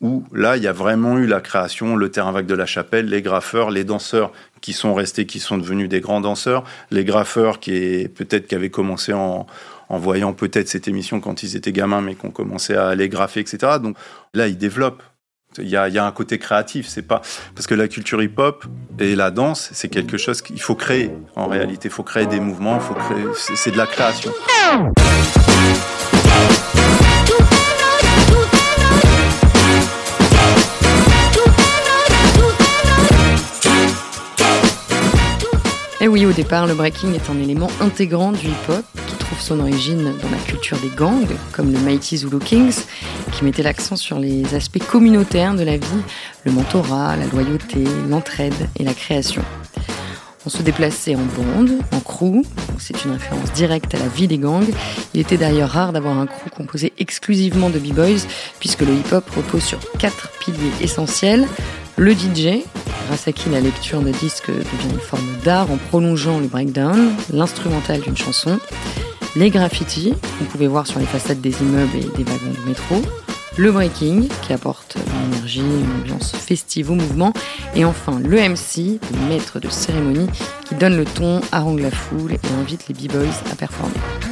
où 0.00 0.24
là, 0.32 0.56
il 0.56 0.62
y 0.62 0.66
a 0.66 0.72
vraiment 0.72 1.18
eu 1.18 1.26
la 1.26 1.40
création, 1.40 1.96
le 1.96 2.10
terrain 2.10 2.32
vague 2.32 2.46
de 2.46 2.54
la 2.54 2.64
chapelle, 2.64 3.06
les 3.06 3.20
graffeurs, 3.20 3.70
les 3.70 3.84
danseurs 3.84 4.32
qui 4.62 4.72
sont 4.72 4.94
restés, 4.94 5.26
qui 5.26 5.38
sont 5.38 5.58
devenus 5.58 5.88
des 5.88 6.00
grands 6.00 6.20
danseurs, 6.20 6.64
les 6.90 7.04
graffeurs 7.04 7.60
qui 7.60 8.08
peut-être 8.14 8.46
qui 8.46 8.54
avaient 8.54 8.70
commencé 8.70 9.12
en, 9.12 9.46
en 9.90 9.98
voyant 9.98 10.32
peut-être 10.32 10.68
cette 10.68 10.88
émission 10.88 11.20
quand 11.20 11.42
ils 11.42 11.56
étaient 11.56 11.72
gamins, 11.72 12.00
mais 12.00 12.14
qui 12.14 12.24
ont 12.24 12.30
commencé 12.30 12.74
à 12.74 12.94
les 12.94 13.08
graffer, 13.08 13.40
etc. 13.40 13.58
Donc 13.82 13.96
là, 14.32 14.46
ils 14.46 14.56
développent. 14.56 15.02
Il 15.58 15.68
y, 15.68 15.76
a, 15.76 15.88
il 15.88 15.94
y 15.94 15.98
a 15.98 16.06
un 16.06 16.12
côté 16.12 16.38
créatif, 16.38 16.86
c'est 16.86 17.02
pas 17.02 17.22
parce 17.56 17.66
que 17.66 17.74
la 17.74 17.88
culture 17.88 18.22
hip-hop 18.22 18.64
et 19.00 19.16
la 19.16 19.32
danse, 19.32 19.70
c'est 19.72 19.88
quelque 19.88 20.16
chose 20.16 20.42
qu'il 20.42 20.60
faut 20.60 20.76
créer. 20.76 21.10
En 21.34 21.48
réalité, 21.48 21.88
il 21.88 21.90
faut 21.90 22.04
créer 22.04 22.26
des 22.26 22.38
mouvements, 22.38 22.78
faut 22.78 22.94
créer, 22.94 23.24
c'est 23.34 23.72
de 23.72 23.76
la 23.76 23.86
création. 23.86 24.30
Au 36.30 36.32
départ, 36.32 36.68
le 36.68 36.74
breaking 36.74 37.12
est 37.14 37.28
un 37.28 37.42
élément 37.42 37.68
intégrant 37.80 38.30
du 38.30 38.46
hip-hop 38.46 38.84
qui 39.08 39.16
trouve 39.16 39.40
son 39.40 39.58
origine 39.58 40.12
dans 40.22 40.30
la 40.30 40.36
culture 40.46 40.78
des 40.78 40.90
gangs, 40.96 41.26
comme 41.50 41.72
le 41.72 41.78
Mighty 41.80 42.18
Zulu 42.18 42.38
Kings, 42.38 42.84
qui 43.32 43.44
mettait 43.44 43.64
l'accent 43.64 43.96
sur 43.96 44.20
les 44.20 44.54
aspects 44.54 44.78
communautaires 44.78 45.56
de 45.56 45.64
la 45.64 45.76
vie, 45.76 45.86
le 46.44 46.52
mentorat, 46.52 47.16
la 47.16 47.26
loyauté, 47.26 47.82
l'entraide 48.08 48.54
et 48.78 48.84
la 48.84 48.94
création. 48.94 49.42
On 50.46 50.50
se 50.50 50.62
déplaçait 50.62 51.16
en 51.16 51.26
bande, 51.36 51.80
en 51.92 51.98
crew, 51.98 52.44
c'est 52.78 53.04
une 53.04 53.10
référence 53.10 53.50
directe 53.52 53.92
à 53.94 53.98
la 53.98 54.06
vie 54.06 54.28
des 54.28 54.38
gangs. 54.38 54.70
Il 55.14 55.20
était 55.20 55.36
d'ailleurs 55.36 55.70
rare 55.70 55.92
d'avoir 55.92 56.16
un 56.16 56.26
crew 56.26 56.48
composé 56.56 56.92
exclusivement 56.98 57.70
de 57.70 57.80
b-boys, 57.80 58.24
puisque 58.60 58.82
le 58.82 58.92
hip-hop 58.94 59.28
repose 59.30 59.64
sur 59.64 59.80
quatre 59.98 60.30
piliers 60.38 60.72
essentiels. 60.80 61.48
Le 61.96 62.12
DJ, 62.12 62.62
grâce 63.10 63.26
à 63.26 63.32
qui 63.32 63.50
la 63.50 63.60
lecture 63.60 64.02
de 64.02 64.12
disques 64.12 64.50
devient 64.50 64.92
une 64.92 65.00
forme 65.00 65.26
d'art 65.42 65.68
en 65.68 65.78
prolongeant 65.78 66.38
le 66.38 66.46
breakdown, 66.46 67.12
l'instrumental 67.32 68.00
d'une 68.02 68.16
chanson, 68.16 68.60
les 69.34 69.50
graffitis 69.50 70.14
qu'on 70.38 70.44
pouvait 70.44 70.68
voir 70.68 70.86
sur 70.86 71.00
les 71.00 71.06
façades 71.06 71.40
des 71.40 71.60
immeubles 71.60 71.96
et 71.96 72.16
des 72.16 72.22
wagons 72.22 72.54
de 72.62 72.68
métro, 72.68 73.02
le 73.56 73.72
breaking 73.72 74.28
qui 74.42 74.52
apporte 74.52 74.94
une 74.94 75.32
énergie, 75.32 75.58
une 75.58 76.02
ambiance 76.02 76.36
festive 76.36 76.92
au 76.92 76.94
mouvement, 76.94 77.32
et 77.74 77.84
enfin 77.84 78.20
le 78.20 78.36
MC, 78.48 79.00
le 79.12 79.28
maître 79.28 79.58
de 79.58 79.68
cérémonie, 79.68 80.28
qui 80.64 80.76
donne 80.76 80.96
le 80.96 81.04
ton, 81.04 81.40
harangue 81.50 81.80
la 81.80 81.90
foule 81.90 82.34
et 82.34 82.60
invite 82.60 82.86
les 82.86 82.94
b-boys 82.94 83.26
à 83.50 83.56
performer. 83.56 84.29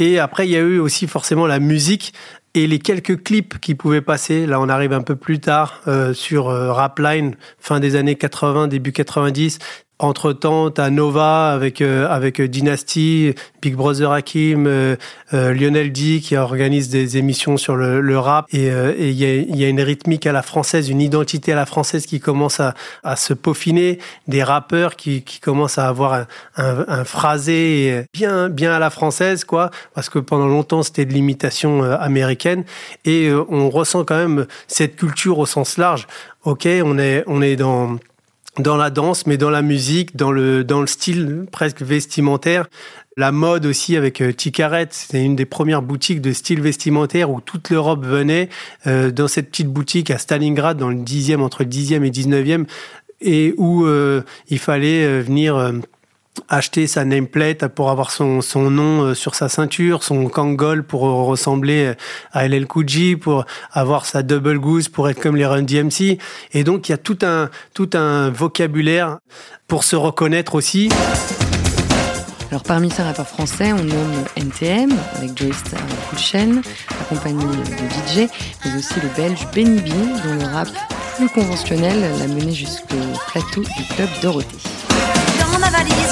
Et 0.00 0.18
après, 0.18 0.48
il 0.48 0.50
y 0.50 0.56
a 0.56 0.60
eu 0.60 0.78
aussi 0.78 1.06
forcément 1.06 1.46
la 1.46 1.60
musique 1.60 2.14
et 2.54 2.66
les 2.66 2.78
quelques 2.78 3.22
clips 3.22 3.58
qui 3.60 3.74
pouvaient 3.74 4.00
passer. 4.00 4.46
Là, 4.46 4.58
on 4.58 4.68
arrive 4.70 4.94
un 4.94 5.02
peu 5.02 5.14
plus 5.14 5.40
tard 5.40 5.82
euh, 5.86 6.14
sur 6.14 6.48
euh, 6.48 6.72
Rapline, 6.72 7.36
fin 7.58 7.80
des 7.80 7.96
années 7.96 8.16
80, 8.16 8.68
début 8.68 8.92
90. 8.92 9.58
Entre-temps, 10.02 10.70
t'as 10.70 10.88
Nova 10.88 11.52
avec 11.52 11.82
euh, 11.82 12.08
avec 12.08 12.40
Dynasty, 12.40 13.34
Big 13.60 13.74
Brother 13.74 14.10
Hakim, 14.10 14.66
euh, 14.66 14.96
euh, 15.34 15.52
Lionel 15.52 15.92
D 15.92 16.20
qui 16.22 16.38
organise 16.38 16.88
des 16.88 17.18
émissions 17.18 17.58
sur 17.58 17.76
le, 17.76 18.00
le 18.00 18.18
rap. 18.18 18.46
Et 18.50 18.68
il 18.68 19.12
y, 19.12 19.24
a, 19.26 19.34
y, 19.34 19.62
a, 19.62 19.68
une 19.68 19.82
rythmique 19.82 20.26
à 20.26 20.32
la 20.32 20.40
française, 20.40 20.88
une 20.88 21.02
identité 21.02 21.52
à 21.52 21.56
la 21.56 21.66
française 21.66 22.06
qui 22.06 22.18
commence 22.18 22.60
à, 22.60 22.72
à 23.04 23.14
se 23.14 23.34
peaufiner, 23.34 23.98
des 24.26 24.42
rappeurs 24.42 24.96
qui, 24.96 25.22
qui 25.22 25.38
commencent 25.38 25.76
à 25.76 25.86
avoir 25.86 26.14
un, 26.14 26.26
un, 26.56 26.86
un, 26.88 27.04
phrasé 27.04 28.06
bien 28.14 28.48
bien 28.48 28.72
à 28.72 28.78
la 28.78 28.88
française 28.88 29.44
quoi, 29.44 29.70
parce 29.94 30.08
que 30.08 30.18
pendant 30.18 30.46
longtemps 30.46 30.82
c'était 30.82 31.04
de 31.04 31.12
l'imitation 31.12 31.82
américaine. 31.82 32.64
Et 33.04 33.30
on 33.50 33.68
ressent 33.68 34.04
quand 34.04 34.16
même 34.16 34.46
cette 34.66 34.96
culture 34.96 35.38
au 35.38 35.44
sens 35.44 35.76
large. 35.76 36.06
Ok, 36.44 36.66
on 36.66 36.98
est 36.98 37.22
on 37.26 37.42
est 37.42 37.56
dans 37.56 37.98
dans 38.60 38.76
la 38.76 38.90
danse, 38.90 39.26
mais 39.26 39.36
dans 39.36 39.50
la 39.50 39.62
musique, 39.62 40.16
dans 40.16 40.32
le, 40.32 40.64
dans 40.64 40.80
le 40.80 40.86
style 40.86 41.46
presque 41.50 41.82
vestimentaire. 41.82 42.68
La 43.16 43.32
mode 43.32 43.66
aussi 43.66 43.96
avec 43.96 44.20
euh, 44.20 44.32
Ticaret, 44.32 44.88
c'est 44.90 45.22
une 45.22 45.36
des 45.36 45.44
premières 45.44 45.82
boutiques 45.82 46.20
de 46.20 46.32
style 46.32 46.60
vestimentaire 46.60 47.30
où 47.30 47.40
toute 47.40 47.70
l'Europe 47.70 48.04
venait 48.04 48.48
euh, 48.86 49.10
dans 49.10 49.28
cette 49.28 49.50
petite 49.50 49.68
boutique 49.68 50.10
à 50.10 50.18
Stalingrad, 50.18 50.76
dans 50.78 50.90
le 50.90 50.96
10e, 50.96 51.40
entre 51.40 51.64
le 51.64 51.68
10e 51.68 52.04
et 52.04 52.10
19e, 52.10 52.66
et 53.20 53.54
où 53.58 53.84
euh, 53.84 54.22
il 54.48 54.58
fallait 54.58 55.20
venir 55.20 55.72
acheter 56.48 56.86
sa 56.86 57.04
nameplate 57.04 57.66
pour 57.68 57.90
avoir 57.90 58.10
son, 58.10 58.40
son 58.40 58.70
nom 58.70 59.02
euh, 59.02 59.14
sur 59.14 59.34
sa 59.34 59.48
ceinture, 59.48 60.02
son 60.02 60.28
Kangol 60.28 60.84
pour 60.84 61.02
ressembler 61.02 61.94
à 62.32 62.46
LL 62.46 62.66
Cool 62.66 62.86
pour 63.20 63.44
avoir 63.72 64.06
sa 64.06 64.22
double 64.22 64.58
goose 64.58 64.88
pour 64.88 65.08
être 65.08 65.20
comme 65.20 65.36
les 65.36 65.46
Run 65.46 65.62
DMC. 65.62 66.18
Et 66.52 66.64
donc 66.64 66.88
il 66.88 66.92
y 66.92 66.94
a 66.94 66.98
tout 66.98 67.18
un, 67.22 67.50
tout 67.74 67.90
un 67.94 68.30
vocabulaire 68.30 69.18
pour 69.68 69.84
se 69.84 69.96
reconnaître 69.96 70.54
aussi. 70.54 70.88
Alors 72.50 72.64
parmi 72.64 72.90
ces 72.90 73.02
rappeurs 73.02 73.28
français, 73.28 73.72
on 73.72 73.84
nomme 73.84 74.24
NTM 74.36 74.90
avec 75.16 75.38
Joyce 75.38 75.62
Coolchen, 76.10 76.62
accompagné 77.00 77.44
de 77.44 78.24
DJ, 78.24 78.28
mais 78.64 78.76
aussi 78.76 78.94
le 79.00 79.08
belge 79.16 79.46
Benny 79.54 79.80
B, 79.80 79.88
dont 80.24 80.34
le 80.34 80.52
rap 80.52 80.68
plus 81.16 81.28
conventionnel 81.28 82.00
l'a 82.18 82.26
mené 82.26 82.52
jusqu'au 82.52 82.96
plateau 83.30 83.62
du 83.62 83.94
club 83.94 84.08
Dorothée 84.20 84.79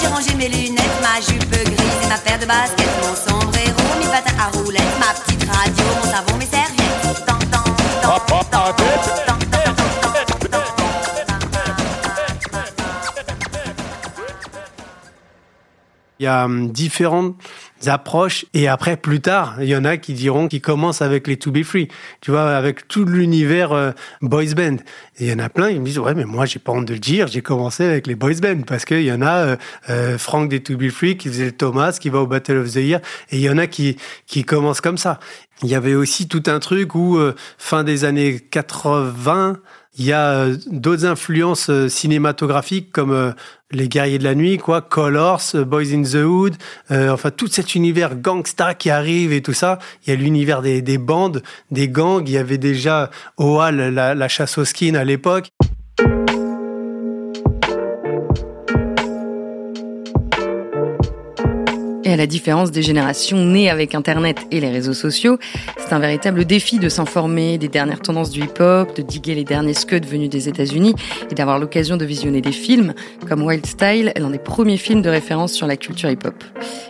j'ai 0.01 0.07
rangé 0.09 0.35
mes 0.35 0.49
lunettes, 0.49 0.99
ma 1.03 1.21
jupe 1.21 1.51
grise 1.51 2.01
et 2.05 2.09
ma 2.09 2.19
paire 2.19 2.39
de 2.39 2.47
baskets, 2.47 2.89
mon 3.03 3.15
sombrero, 3.15 3.83
mes 3.99 4.07
patins 4.07 4.37
à 4.39 4.57
roulettes, 4.57 4.83
ma 4.99 5.15
petite 5.15 5.45
radio, 5.51 5.85
mon 5.97 6.11
savon, 6.11 6.37
mes 6.39 6.47
serviettes. 6.47 7.25
Tant, 7.27 7.39
tant, 7.51 7.65
tant, 8.03 8.45
tant, 8.51 8.73
tant, 8.75 9.39
Il 16.21 16.25
y 16.25 16.27
a 16.27 16.47
hum, 16.47 16.71
différentes 16.73 17.37
approches 17.87 18.47
et 18.55 18.69
après 18.69 18.97
plus 18.97 19.21
tard 19.21 19.57
il 19.61 19.69
y 19.69 19.77
en 19.77 19.85
a 19.85 19.97
qui 19.97 20.13
diront 20.13 20.49
qu'ils 20.49 20.61
commencent 20.61 21.03
avec 21.03 21.27
les 21.27 21.37
To 21.37 21.51
Be 21.51 21.63
Free 21.63 21.89
tu 22.21 22.31
vois 22.31 22.57
avec 22.57 22.89
tout 22.89 23.05
l'univers 23.05 23.73
euh, 23.73 23.93
boys 24.21 24.55
band. 24.57 24.77
Il 25.21 25.29
y 25.29 25.33
en 25.33 25.39
a 25.39 25.49
plein 25.49 25.71
ils 25.71 25.81
me 25.81 25.87
disent 25.87 25.99
ouais 25.99 26.15
mais 26.15 26.25
moi 26.25 26.47
j'ai 26.47 26.59
pas 26.59 26.73
honte 26.73 26.87
de 26.87 26.95
le 26.95 26.99
dire 26.99 27.27
j'ai 27.29 27.43
commencé 27.43 27.85
avec 27.85 28.07
les 28.07 28.15
boys 28.15 28.41
band 28.41 28.63
parce 28.67 28.85
qu'il 28.85 29.03
y 29.03 29.13
en 29.13 29.23
a 29.23 29.37
euh, 29.37 29.57
euh, 29.91 30.19
Frank 30.19 30.49
des 30.49 30.61
To 30.61 30.77
Be 30.77 30.91
Free 30.91 31.17
qui 31.17 31.29
faisait 31.29 31.47
le 31.47 31.53
Thomas 31.53 31.97
qui 32.01 32.09
va 32.09 32.21
au 32.21 32.27
Battle 32.27 32.59
of 32.59 32.73
the 32.73 32.77
Year 32.77 33.01
et 33.31 33.37
il 33.37 33.43
y 33.43 33.51
en 33.51 33.59
a 33.59 33.67
qui 33.67 33.97
qui 34.27 34.45
commencent 34.45 34.81
comme 34.81 34.99
ça. 34.99 35.21
Il 35.63 35.69
y 35.69 35.75
avait 35.75 35.95
aussi 35.95 36.29
tout 36.29 36.45
un 36.47 36.61
truc 36.61 36.95
où 36.95 37.17
euh, 37.17 37.35
fin 37.59 37.83
des 37.83 38.05
années 38.05 38.39
80 38.39 39.57
il 39.99 40.05
y 40.05 40.13
a 40.13 40.31
euh, 40.31 40.57
d'autres 40.71 41.05
influences 41.05 41.71
euh, 41.71 41.89
cinématographiques 41.89 42.93
comme 42.93 43.11
euh, 43.11 43.33
Les 43.73 43.89
Guerriers 43.89 44.19
de 44.19 44.25
la 44.25 44.37
Nuit, 44.37 44.57
quoi, 44.57 44.81
Colors, 44.81 45.43
Boys 45.67 45.93
in 45.93 46.03
the 46.03 46.25
Hood, 46.25 46.55
euh, 46.91 47.11
enfin 47.11 47.31
tout 47.31 47.49
cet 47.49 47.75
univers 47.75 48.15
gangsta 48.15 48.75
qui 48.75 48.91
arrive 48.91 49.33
et 49.33 49.43
tout 49.43 49.53
ça. 49.53 49.79
Il 50.07 50.11
y 50.11 50.13
a 50.13 50.17
l'univers 50.17 50.63
des, 50.63 50.83
des, 50.83 50.99
bandes, 50.99 51.43
des 51.73 51.89
gangs. 51.89 52.23
Il 52.27 52.33
y 52.33 52.39
avait 52.39 52.59
déjà 52.59 53.11
Oal, 53.37 53.93
la, 53.93 54.15
la 54.15 54.29
chasse 54.29 54.57
au 54.57 54.65
skin 54.65 54.95
à 54.95 55.05
l'époque. 55.05 55.51
Et 62.09 62.13
à 62.13 62.17
la 62.17 62.27
différence 62.27 62.71
des 62.71 62.81
générations 62.81 63.45
nées 63.45 63.69
avec 63.69 63.95
Internet 63.95 64.39
et 64.51 64.61
les 64.61 64.71
réseaux 64.71 64.95
sociaux, 64.95 65.37
c'est 65.77 65.93
un 65.93 65.99
véritable 65.99 66.47
défi 66.47 66.79
de 66.79 66.89
s'informer 66.89 67.59
des 67.59 67.69
dernières 67.69 68.01
tendances 68.01 68.31
du 68.31 68.41
hip-hop, 68.41 68.97
de 68.97 69.03
diguer 69.03 69.35
les 69.35 69.45
derniers 69.45 69.75
scuds 69.75 70.01
venus 70.01 70.31
des 70.31 70.49
États-Unis 70.49 70.95
et 71.31 71.35
d'avoir 71.35 71.59
l'occasion 71.59 71.99
de 71.99 72.07
visionner 72.07 72.41
des 72.41 72.53
films 72.53 72.95
comme 73.29 73.43
Wild 73.43 73.67
Style, 73.67 74.15
l'un 74.17 74.31
des 74.31 74.39
premiers 74.39 74.79
films 74.79 75.03
de 75.03 75.11
référence 75.11 75.53
sur 75.53 75.67
la 75.67 75.77
culture 75.77 76.09
hip-hop. 76.09 76.43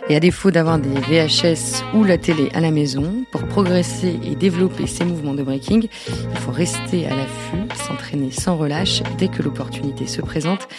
Et 0.07 0.15
à 0.15 0.21
défaut 0.21 0.51
d'avoir 0.51 0.79
des 0.79 0.87
VHS 0.87 1.83
ou 1.93 2.05
la 2.05 2.17
télé 2.17 2.47
à 2.53 2.61
la 2.61 2.71
maison, 2.71 3.25
pour 3.33 3.43
progresser 3.43 4.17
et 4.23 4.35
développer 4.35 4.87
ces 4.87 5.03
mouvements 5.03 5.33
de 5.33 5.43
breaking, 5.43 5.89
il 6.07 6.39
faut 6.39 6.51
rester 6.51 7.07
à 7.07 7.09
l'affût, 7.09 7.67
s'entraîner 7.75 8.31
sans 8.31 8.55
relâche 8.55 9.03
dès 9.17 9.27
que 9.27 9.43
l'opportunité 9.43 10.07
se 10.07 10.21
présente. 10.21 10.69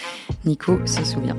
Nico 0.45 0.79
se 0.87 1.05
souvient. 1.05 1.37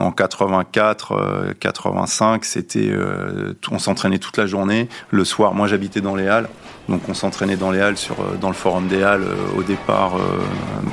En 0.00 0.12
84, 0.12 1.56
85, 1.60 2.46
c'était, 2.46 2.88
euh, 2.88 3.52
on 3.70 3.78
s'entraînait 3.78 4.18
toute 4.18 4.38
la 4.38 4.46
journée. 4.46 4.88
Le 5.10 5.26
soir, 5.26 5.52
moi 5.52 5.66
j'habitais 5.66 6.00
dans 6.00 6.16
les 6.16 6.26
Halles, 6.26 6.48
donc 6.88 7.02
on 7.10 7.12
s'entraînait 7.12 7.56
dans 7.56 7.70
les 7.70 7.82
Halles, 7.82 7.98
sur, 7.98 8.16
dans 8.40 8.48
le 8.48 8.54
forum 8.54 8.88
des 8.88 9.02
Halles 9.02 9.24
euh, 9.24 9.58
au 9.58 9.62
départ, 9.62 10.16
euh, 10.16 10.40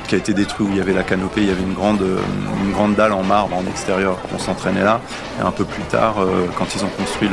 qui 0.08 0.14
a 0.14 0.18
été 0.18 0.34
détruit 0.34 0.66
où 0.66 0.70
il 0.72 0.76
y 0.76 0.80
avait 0.82 0.92
la 0.92 1.04
canopée. 1.04 1.40
Il 1.40 1.48
y 1.48 1.50
avait 1.50 1.62
une 1.62 1.72
grande, 1.72 2.04
une 2.62 2.72
grande 2.72 2.96
dalle 2.96 3.14
en 3.14 3.22
marbre 3.22 3.56
en 3.56 3.66
extérieur. 3.66 4.18
On 4.34 4.38
s'entraînait 4.38 4.84
là. 4.84 5.00
Et 5.40 5.42
un 5.42 5.52
peu 5.52 5.64
plus 5.64 5.84
tard, 5.84 6.16
quand 6.58 6.74
ils 6.74 6.84
ont 6.84 6.90
construit 6.90 7.30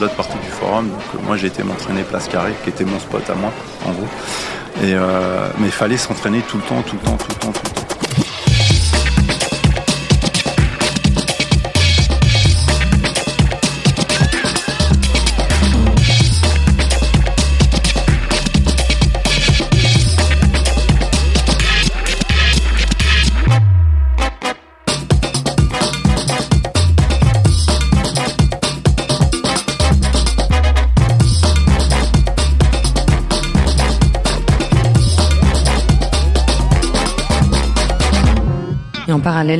l'autre 0.00 0.16
partie 0.16 0.38
du 0.38 0.50
forum, 0.50 0.88
donc 0.88 1.22
moi 1.24 1.36
j'ai 1.36 1.46
été 1.46 1.62
m'entraîner 1.62 2.02
place 2.02 2.26
carrée, 2.26 2.54
qui 2.64 2.70
était 2.70 2.84
mon 2.84 2.98
spot 2.98 3.30
à 3.30 3.34
moi, 3.36 3.52
en 3.86 3.92
gros. 3.92 4.08
Et, 4.82 4.94
mais 5.58 5.66
il 5.66 5.72
fallait 5.72 5.96
s'entraîner 5.96 6.40
tout 6.40 6.56
le 6.56 6.64
temps, 6.64 6.82
tout 6.82 6.96
le 6.96 7.02
temps, 7.02 7.16
tout 7.16 7.28
le 7.28 7.34
temps, 7.36 7.52
tout 7.52 7.62
le 7.64 7.70
temps. 7.70 8.31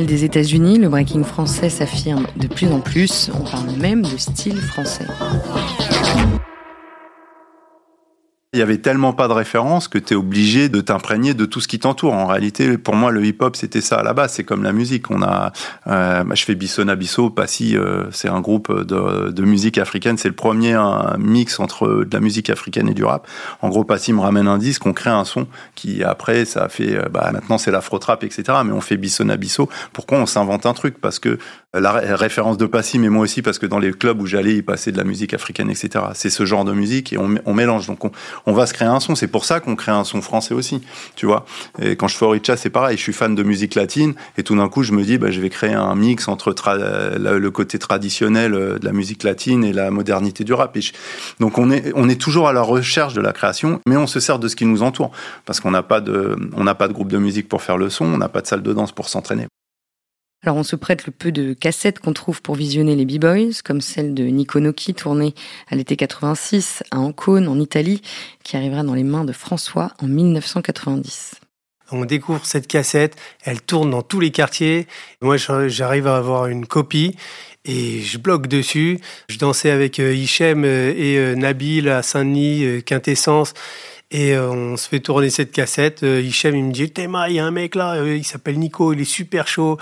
Des 0.01 0.23
États-Unis, 0.23 0.79
le 0.79 0.89
breaking 0.89 1.23
français 1.23 1.69
s'affirme 1.69 2.25
de 2.35 2.47
plus 2.47 2.67
en 2.71 2.79
plus. 2.79 3.29
On 3.33 3.43
parle 3.43 3.69
même 3.77 4.01
de 4.01 4.17
style 4.17 4.59
français. 4.59 5.05
Il 8.53 8.59
y 8.59 8.61
avait 8.61 8.77
tellement 8.77 9.13
pas 9.13 9.27
de 9.27 9.33
référence 9.33 9.87
que 9.87 9.97
tu 9.97 10.13
es 10.13 10.15
obligé 10.15 10.69
de 10.69 10.79
t'imprégner 10.79 11.33
de 11.33 11.45
tout 11.45 11.59
ce 11.59 11.67
qui 11.67 11.79
t'entoure. 11.79 12.13
En 12.13 12.27
réalité, 12.27 12.77
pour 12.77 12.93
moi, 12.93 13.09
le 13.09 13.25
hip-hop, 13.25 13.55
c'était 13.55 13.81
ça 13.81 13.97
à 13.97 14.03
la 14.03 14.13
base. 14.13 14.33
C'est 14.33 14.43
comme 14.43 14.61
la 14.61 14.73
musique. 14.73 15.09
On 15.09 15.23
a, 15.23 15.51
euh, 15.87 16.23
bah, 16.23 16.35
je 16.35 16.45
fais 16.45 16.53
Bissona 16.53 16.95
Bisso, 16.95 17.31
Passy, 17.31 17.75
euh, 17.75 18.03
c'est 18.11 18.29
un 18.29 18.41
groupe 18.41 18.71
de, 18.71 19.43
musique 19.43 19.79
africaine. 19.79 20.19
C'est 20.19 20.27
le 20.27 20.35
premier 20.35 20.79
mix 21.17 21.59
entre 21.59 22.05
de 22.05 22.13
la 22.13 22.19
musique 22.19 22.51
africaine 22.51 22.87
et 22.89 22.93
du 22.93 23.03
rap. 23.03 23.27
En 23.63 23.69
gros, 23.69 23.83
Passy 23.83 24.13
me 24.13 24.21
ramène 24.21 24.47
un 24.47 24.59
disque, 24.59 24.85
on 24.85 24.93
crée 24.93 25.09
un 25.09 25.25
son 25.25 25.47
qui 25.73 26.03
après, 26.03 26.45
ça 26.45 26.69
fait, 26.69 27.09
bah, 27.09 27.31
maintenant 27.33 27.57
c'est 27.57 27.71
l'afro-trap, 27.71 28.23
etc. 28.23 28.59
Mais 28.63 28.71
on 28.71 28.81
fait 28.81 28.97
Bissona 28.97 29.35
Bisso. 29.35 29.67
Pourquoi 29.93 30.19
on 30.19 30.27
s'invente 30.27 30.67
un 30.67 30.73
truc? 30.73 31.01
Parce 31.01 31.17
que 31.17 31.39
la 31.79 31.91
référence 32.15 32.57
de 32.57 32.67
Passy, 32.67 32.99
mais 32.99 33.09
moi 33.09 33.23
aussi 33.23 33.41
parce 33.41 33.57
que 33.57 33.65
dans 33.65 33.79
les 33.79 33.91
clubs 33.91 34.21
où 34.21 34.27
j'allais, 34.27 34.55
ils 34.55 34.63
passaient 34.63 34.91
de 34.91 34.97
la 34.97 35.03
musique 35.03 35.33
africaine, 35.33 35.71
etc. 35.71 36.05
C'est 36.13 36.29
ce 36.29 36.45
genre 36.45 36.65
de 36.65 36.73
musique 36.73 37.13
et 37.13 37.17
on, 37.17 37.53
mélange. 37.53 37.87
Donc 37.87 37.99
on, 38.45 38.53
va 38.53 38.67
se 38.67 38.73
créer 38.73 38.87
un 38.87 38.99
son. 38.99 39.15
C'est 39.15 39.27
pour 39.27 39.43
ça 39.45 39.59
qu'on 39.59 39.75
crée 39.75 39.91
un 39.91 40.03
son 40.03 40.21
français 40.21 40.53
aussi, 40.53 40.83
tu 41.15 41.25
vois. 41.25 41.45
Et 41.81 41.95
quand 41.95 42.07
je 42.07 42.15
fais 42.15 42.25
Oricha, 42.25 42.57
c'est 42.57 42.69
pareil. 42.69 42.97
Je 42.97 43.01
suis 43.01 43.13
fan 43.13 43.33
de 43.33 43.41
musique 43.41 43.73
latine 43.73 44.13
et 44.37 44.43
tout 44.43 44.55
d'un 44.55 44.69
coup, 44.69 44.83
je 44.83 44.91
me 44.91 45.03
dis, 45.03 45.17
bah, 45.17 45.31
je 45.31 45.41
vais 45.41 45.49
créer 45.49 45.73
un 45.73 45.95
mix 45.95 46.27
entre 46.27 46.53
le 46.53 47.49
côté 47.49 47.79
traditionnel 47.79 48.53
euh, 48.53 48.77
de 48.77 48.85
la 48.85 48.91
musique 48.91 49.23
latine 49.23 49.63
et 49.63 49.73
la 49.73 49.89
modernité 49.89 50.43
du 50.43 50.53
rap. 50.53 50.77
donc 51.39 51.57
on 51.57 51.69
est, 51.71 52.21
toujours 52.21 52.47
à 52.47 52.53
la 52.53 52.61
recherche 52.61 53.13
de 53.13 53.21
la 53.21 53.33
création, 53.33 53.81
mais 53.87 53.97
on 53.97 54.07
se 54.07 54.19
sert 54.19 54.37
de 54.37 54.47
ce 54.47 54.55
qui 54.55 54.65
nous 54.65 54.83
entoure 54.83 55.11
parce 55.45 55.59
qu'on 55.59 55.71
n'a 55.71 55.83
pas 55.83 56.01
n'a 56.01 56.75
pas 56.75 56.87
de 56.87 56.93
groupe 56.93 57.11
de 57.11 57.17
musique 57.17 57.49
pour 57.49 57.61
faire 57.61 57.77
le 57.77 57.89
son, 57.89 58.05
on 58.05 58.17
n'a 58.17 58.29
pas 58.29 58.41
de 58.41 58.47
salle 58.47 58.61
de 58.61 58.73
danse 58.73 58.91
pour 58.91 59.09
s'entraîner. 59.09 59.47
Alors 60.43 60.57
on 60.57 60.63
se 60.63 60.75
prête 60.75 61.05
le 61.05 61.13
peu 61.13 61.31
de 61.31 61.53
cassettes 61.53 61.99
qu'on 61.99 62.11
trouve 62.11 62.41
pour 62.41 62.55
visionner 62.55 62.95
les 62.95 63.05
B-Boys, 63.05 63.61
comme 63.63 63.79
celle 63.79 64.13
de 64.13 64.25
Nico 64.25 64.59
Noki 64.59 64.93
tournée 64.93 65.33
à 65.69 65.75
l'été 65.75 65.95
86 65.95 66.83
à 66.91 66.99
Ancône 66.99 67.47
en 67.47 67.57
Italie, 67.61 68.01
qui 68.43 68.57
arrivera 68.57 68.83
dans 68.83 68.93
les 68.93 69.05
mains 69.05 69.23
de 69.23 69.31
François 69.31 69.93
en 70.01 70.07
1990. 70.07 71.35
On 71.91 72.03
découvre 72.03 72.45
cette 72.45 72.67
cassette, 72.67 73.15
elle 73.43 73.61
tourne 73.61 73.91
dans 73.91 74.01
tous 74.01 74.19
les 74.19 74.31
quartiers. 74.31 74.87
Moi 75.21 75.37
j'arrive 75.37 76.07
à 76.07 76.17
avoir 76.17 76.47
une 76.47 76.65
copie 76.65 77.15
et 77.63 78.01
je 78.01 78.17
bloque 78.17 78.47
dessus. 78.47 78.99
Je 79.29 79.37
dansais 79.37 79.69
avec 79.69 79.99
euh, 79.99 80.13
Hichem 80.13 80.65
euh, 80.65 80.93
et 80.93 81.17
euh, 81.17 81.35
Nabil 81.35 81.87
à 81.87 82.01
Saint-Denis, 82.01 82.83
Quintessence. 82.83 83.53
Et 84.11 84.37
on 84.37 84.77
se 84.77 84.87
fait 84.87 84.99
tourner 84.99 85.31
cette 85.31 85.51
cassette. 85.51 86.03
Hichem, 86.03 86.55
il 86.55 86.65
me 86.65 86.71
dit, 86.71 86.91
Théma, 86.91 87.29
il 87.29 87.37
y 87.37 87.39
a 87.39 87.45
un 87.45 87.49
mec 87.49 87.73
là, 87.73 87.99
il 88.05 88.23
s'appelle 88.23 88.59
Nico, 88.59 88.93
il 88.93 89.01
est 89.01 89.05
super 89.05 89.47
chaud 89.47 89.79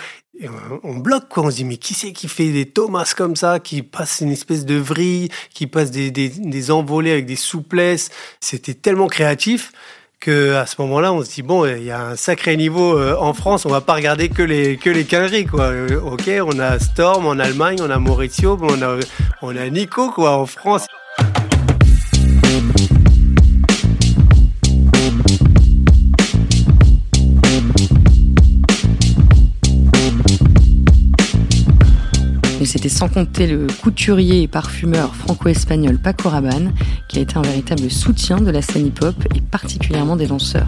on 0.83 0.95
bloque 0.95 1.27
quoi, 1.29 1.43
on 1.43 1.51
se 1.51 1.57
dit 1.57 1.65
mais 1.65 1.77
qui 1.77 1.93
c'est 1.93 2.11
qui 2.11 2.27
fait 2.27 2.51
des 2.51 2.65
Thomas 2.65 3.13
comme 3.15 3.35
ça, 3.35 3.59
qui 3.59 3.81
passe 3.83 4.21
une 4.21 4.31
espèce 4.31 4.65
de 4.65 4.75
vrille, 4.75 5.29
qui 5.53 5.67
passe 5.67 5.91
des, 5.91 6.11
des, 6.11 6.71
envolées 6.71 7.11
avec 7.11 7.25
des 7.25 7.35
souplesses? 7.35 8.09
C'était 8.39 8.73
tellement 8.73 9.07
créatif 9.07 9.71
que 10.19 10.53
à 10.53 10.65
ce 10.65 10.75
moment-là, 10.81 11.13
on 11.13 11.23
se 11.23 11.31
dit 11.31 11.41
bon, 11.41 11.65
il 11.65 11.83
y 11.83 11.91
a 11.91 12.01
un 12.09 12.15
sacré 12.15 12.55
niveau 12.55 12.97
euh, 12.97 13.15
en 13.19 13.33
France, 13.33 13.65
on 13.65 13.69
va 13.69 13.81
pas 13.81 13.93
regarder 13.93 14.29
que 14.29 14.43
les 14.43 14.77
que 14.77 14.89
les 14.89 15.05
quingeries 15.05 15.45
quoi. 15.45 15.65
Euh, 15.65 15.99
ok, 15.99 16.29
on 16.45 16.59
a 16.59 16.79
Storm 16.79 17.25
en 17.25 17.39
Allemagne, 17.39 17.77
on 17.81 17.89
a 17.89 17.99
Maurizio, 17.99 18.57
on 18.61 18.81
a 18.81 18.99
on 19.41 19.55
a 19.55 19.69
Nico 19.69 20.11
quoi 20.11 20.37
en 20.37 20.45
France. 20.45 20.85
C'était 32.65 32.89
sans 32.89 33.09
compter 33.09 33.47
le 33.47 33.67
couturier 33.81 34.43
et 34.43 34.47
parfumeur 34.47 35.15
franco-espagnol 35.15 35.97
Paco 35.97 36.29
Rabanne, 36.29 36.73
qui 37.07 37.19
a 37.19 37.21
été 37.21 37.37
un 37.37 37.41
véritable 37.41 37.89
soutien 37.89 38.37
de 38.37 38.51
la 38.51 38.61
scène 38.61 38.87
hip-hop 38.87 39.15
et 39.35 39.41
particulièrement 39.41 40.15
des 40.15 40.27
danseurs. 40.27 40.67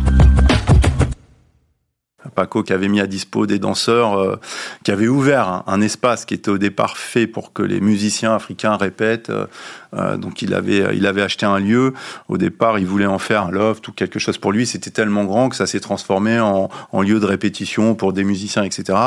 Paco 2.34 2.64
qui 2.64 2.74
avait 2.74 2.88
mis 2.88 3.00
à 3.00 3.08
dispo 3.08 3.46
des 3.46 3.60
danseurs, 3.60 4.20
euh, 4.20 4.40
qui 4.84 4.92
avait 4.92 5.08
ouvert 5.08 5.64
un, 5.68 5.82
espace 5.82 6.26
qui 6.26 6.34
était 6.34 6.50
au 6.50 6.58
départ 6.58 6.98
fait 6.98 7.28
pour 7.28 7.54
que 7.54 7.62
les 7.62 7.80
musiciens 7.80 8.36
africains 8.36 8.76
répètent. 8.76 9.30
Euh, 9.30 9.48
euh, 9.94 10.18
donc 10.18 10.42
il 10.42 10.54
avait, 10.54 10.96
il 10.96 11.06
avait 11.06 11.22
acheté 11.22 11.46
un 11.46 11.60
lieu. 11.60 11.94
Au 12.28 12.38
départ, 12.38 12.80
il 12.80 12.86
voulait 12.86 13.06
en 13.06 13.20
faire 13.20 13.44
un 13.44 13.52
loft 13.52 13.88
ou 13.88 13.92
quelque 13.92 14.20
chose 14.20 14.38
pour 14.38 14.52
lui. 14.52 14.66
C'était 14.66 14.92
tellement 14.92 15.26
grand 15.26 15.50
que 15.50 15.56
ça 15.56 15.68
s'est 15.68 15.80
transformé 15.80 16.40
en, 16.40 16.70
lieu 17.02 17.20
de 17.20 17.26
répétition 17.26 17.96
pour 17.96 18.14
des 18.14 18.24
musiciens, 18.24 18.64
etc. 18.64 18.98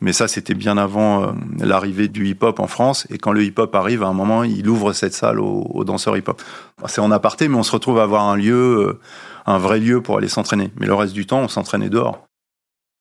Mais 0.00 0.12
ça, 0.12 0.28
c'était 0.28 0.54
bien 0.54 0.76
avant 0.76 1.34
l'arrivée 1.60 2.08
du 2.08 2.26
hip-hop 2.26 2.58
en 2.58 2.66
France. 2.66 3.06
Et 3.10 3.18
quand 3.18 3.32
le 3.32 3.44
hip-hop 3.44 3.74
arrive, 3.74 4.02
à 4.02 4.08
un 4.08 4.12
moment, 4.12 4.42
il 4.42 4.68
ouvre 4.68 4.92
cette 4.92 5.14
salle 5.14 5.38
aux, 5.38 5.70
aux 5.72 5.84
danseurs 5.84 6.16
hip-hop. 6.16 6.42
C'est 6.86 7.00
en 7.00 7.10
aparté, 7.10 7.48
mais 7.48 7.56
on 7.56 7.62
se 7.62 7.72
retrouve 7.72 7.98
à 7.98 8.02
avoir 8.02 8.24
un 8.24 8.36
lieu, 8.36 8.98
un 9.46 9.58
vrai 9.58 9.78
lieu 9.78 10.02
pour 10.02 10.18
aller 10.18 10.28
s'entraîner. 10.28 10.70
Mais 10.78 10.86
le 10.86 10.94
reste 10.94 11.14
du 11.14 11.26
temps, 11.26 11.40
on 11.40 11.48
s'entraînait 11.48 11.88
dehors. 11.88 12.27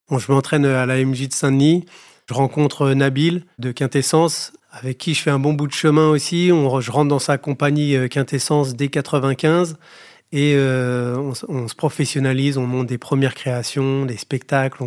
Bon, 0.10 0.20
je 0.20 0.32
m'entraîne 0.32 0.66
à 0.66 0.86
la 0.86 1.04
MJ 1.04 1.28
de 1.28 1.34
Saint-Denis. 1.34 1.86
Je 2.30 2.34
rencontre 2.34 2.92
Nabil 2.92 3.44
de 3.60 3.74
Quintessence, 3.74 4.54
avec 4.72 4.98
qui 4.98 5.14
je 5.14 5.22
fais 5.22 5.32
un 5.32 5.40
bon 5.40 5.52
bout 5.52 5.68
de 5.68 5.74
chemin 5.74 6.08
aussi. 6.08 6.50
On, 6.54 6.80
je 6.80 6.92
rentre 6.92 7.10
dans 7.10 7.20
sa 7.20 7.38
compagnie 7.38 7.94
euh, 7.98 8.08
Quintessence 8.08 8.74
dès 8.74 8.88
95 8.88 9.76
et 10.32 10.54
euh, 10.56 11.18
on, 11.50 11.68
se 11.68 11.76
professionnalise, 11.76 12.58
on 12.58 12.66
monte 12.66 12.88
des 12.88 12.98
premières 12.98 13.36
créations, 13.36 14.06
des 14.06 14.16
spectacles. 14.16 14.82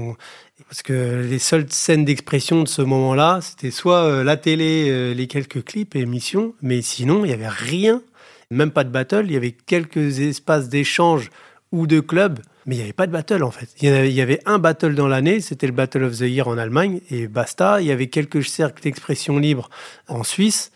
parce 0.66 0.80
que 0.80 1.22
les 1.28 1.38
seules 1.38 1.66
scènes 1.68 2.06
d'expression 2.06 2.62
de 2.62 2.68
ce 2.68 2.80
moment-là, 2.80 3.40
c'était 3.42 3.70
soit 3.70 4.04
euh, 4.04 4.24
la 4.24 4.38
télé, 4.38 5.14
les 5.14 5.26
quelques 5.26 5.62
clips 5.62 5.96
et 5.96 6.00
émissions, 6.00 6.54
mais 6.62 6.80
sinon, 6.80 7.26
il 7.26 7.28
n'y 7.28 7.34
avait 7.34 7.48
rien, 7.48 8.00
même 8.50 8.70
pas 8.70 8.84
de 8.84 8.90
battle. 8.90 9.24
Il 9.26 9.32
y 9.32 9.36
avait 9.36 9.52
quelques 9.52 10.20
espaces 10.20 10.70
d'échange 10.70 11.30
ou 11.72 11.86
de 11.86 12.00
clubs 12.00 12.38
mais 12.66 12.74
il 12.74 12.78
n'y 12.78 12.84
avait 12.84 12.92
pas 12.92 13.06
de 13.06 13.12
battle 13.12 13.42
en 13.42 13.50
fait. 13.50 13.68
Il 13.80 13.88
y, 13.88 14.20
avait, 14.20 14.40
un 14.46 14.58
battle 14.58 14.94
dans 14.94 15.08
l'année, 15.08 15.40
c'était 15.40 15.66
le 15.66 15.72
Battle 15.72 16.04
of 16.04 16.18
the 16.18 16.22
Year 16.22 16.46
en 16.48 16.58
Allemagne, 16.58 17.00
et 17.10 17.26
basta. 17.26 17.80
Il 17.80 17.86
y 17.86 17.92
avait 17.92 18.08
quelques 18.08 18.44
cercles 18.44 18.82
d'expression 18.82 19.38
libre 19.38 19.70
en 20.08 20.22
Suisse. 20.22 20.72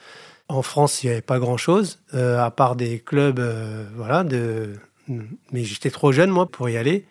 En 0.48 0.62
France, 0.62 1.02
il 1.02 1.06
n'y 1.06 1.12
avait 1.12 1.22
pas 1.22 1.38
grand-chose, 1.38 2.00
euh, 2.12 2.38
à 2.38 2.50
part 2.50 2.76
des 2.76 2.98
clubs, 2.98 3.38
euh, 3.38 3.84
voilà. 3.96 4.24
Mais 5.52 5.64
j'étais 5.64 5.90
trop 5.90 6.12
jeune, 6.12 6.30
moi, 6.30 6.46
pour 6.46 6.68
y 6.68 6.76
aller. 6.76 7.06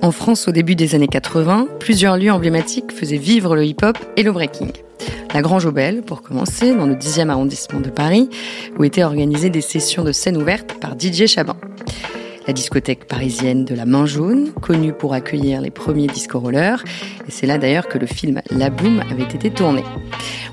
En 0.00 0.10
France, 0.10 0.48
au 0.48 0.52
début 0.52 0.74
des 0.74 0.94
années 0.94 1.08
80, 1.08 1.68
plusieurs 1.80 2.16
lieux 2.16 2.32
emblématiques 2.32 2.92
faisaient 2.92 3.18
vivre 3.18 3.54
le 3.54 3.64
hip-hop 3.64 3.98
et 4.16 4.22
le 4.22 4.32
breaking 4.32 4.72
la 5.34 5.42
Grange 5.42 5.66
Aubel, 5.66 6.02
pour 6.02 6.22
commencer, 6.22 6.74
dans 6.74 6.86
le 6.86 6.94
10e 6.94 7.28
arrondissement 7.28 7.80
de 7.80 7.90
Paris, 7.90 8.28
où 8.78 8.84
étaient 8.84 9.04
organisées 9.04 9.50
des 9.50 9.60
sessions 9.60 10.04
de 10.04 10.12
scène 10.12 10.36
ouvertes 10.36 10.74
par 10.80 10.94
DJ 10.98 11.26
Chabin. 11.26 11.56
La 12.46 12.54
discothèque 12.54 13.06
parisienne 13.06 13.66
de 13.66 13.74
la 13.74 13.84
Main 13.84 14.06
Jaune, 14.06 14.52
connue 14.62 14.94
pour 14.94 15.12
accueillir 15.12 15.60
les 15.60 15.70
premiers 15.70 16.06
disco 16.06 16.40
rollers, 16.40 16.82
et 17.26 17.30
c'est 17.30 17.46
là 17.46 17.58
d'ailleurs 17.58 17.88
que 17.88 17.98
le 17.98 18.06
film 18.06 18.40
La 18.50 18.70
Boom 18.70 19.02
avait 19.10 19.24
été 19.24 19.50
tourné. 19.50 19.84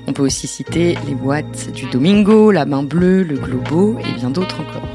On 0.06 0.12
peut 0.12 0.22
aussi 0.22 0.46
citer 0.46 0.98
les 1.06 1.14
boîtes 1.14 1.72
du 1.72 1.86
Domingo, 1.86 2.50
la 2.50 2.66
Main 2.66 2.82
Bleue, 2.82 3.22
le 3.22 3.36
Globo 3.36 3.98
et 3.98 4.18
bien 4.18 4.28
d'autres 4.28 4.60
encore. 4.60 4.86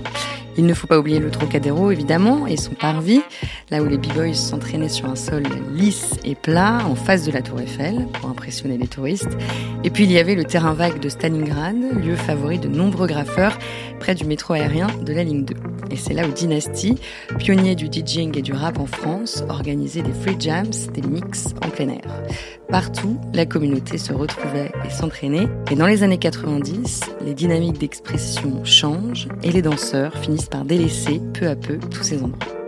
Il 0.58 0.66
ne 0.66 0.74
faut 0.74 0.88
pas 0.88 1.00
oublier 1.00 1.20
le 1.20 1.32
Trocadéro, 1.32 1.92
évidemment, 1.92 2.48
et 2.48 2.58
son 2.58 2.74
parvis, 2.74 3.22
là 3.70 3.82
où 3.82 3.88
les 3.88 3.98
b-boys 3.98 4.34
s'entraînaient 4.34 4.90
sur 4.90 5.08
un 5.08 5.16
sol 5.16 5.44
lisse 5.74 6.16
et 6.24 6.36
plat, 6.36 6.80
en 6.86 6.96
face 6.96 7.26
de 7.26 7.32
la 7.32 7.42
Tour 7.42 7.62
Eiffel, 7.62 8.08
pour 8.14 8.30
impressionner 8.30 8.78
les 8.78 8.88
touristes. 8.88 9.38
Et 9.84 9.90
puis 9.90 10.04
il 10.04 10.12
y 10.12 10.20
avait 10.20 10.36
le 10.36 10.44
terrain 10.44 10.74
vague 10.74 11.00
de 11.00 11.10
Stalingrad, 11.10 11.76
lieu 12.04 12.16
favori 12.16 12.60
de 12.60 12.68
nombreux 12.68 13.08
graffeurs, 13.08 13.58
près 14.00 14.16
du 14.16 14.26
métro 14.26 14.54
aérien 14.54 14.88
de 15.02 15.14
la 15.14 15.24
ligne 15.24 15.46
2. 15.46 15.56
Et 15.92 15.98
c'est 15.98 16.14
là 16.14 16.28
où 16.28 16.32
Dynasty, 16.32 16.96
pionnier 17.38 17.76
du 17.76 17.88
DJing 17.88 18.38
et 18.38 18.42
du 18.42 18.54
rap 18.54 18.80
en 18.80 18.86
France, 18.86 19.44
organisait 19.50 20.02
des 20.02 20.14
free 20.14 20.38
jams, 20.40 20.72
des 20.94 21.02
mix 21.02 21.48
en 21.66 21.70
plein 21.70 21.90
air. 21.90 22.24
Partout, 22.70 23.18
la 23.34 23.46
communauté 23.46 23.98
se 23.98 24.14
retrouvait 24.14 24.72
et 24.86 24.90
s'entraînait. 24.90 25.48
Et 25.70 25.76
dans 25.76 25.88
les 25.88 26.04
années 26.04 26.18
90, 26.18 27.02
les 27.26 27.34
dynamiques 27.34 27.80
d'expression 27.80 28.64
changent 28.64 29.28
et 29.44 29.52
les 29.52 29.62
danseurs 29.62 30.18
finissent 30.18 30.50
par 30.50 30.64
délaisser 30.64 31.22
peu 31.34 31.48
à 31.48 31.56
peu 31.56 31.78
tous 31.78 32.04
ces 32.04 32.24
endroits. 32.24 32.61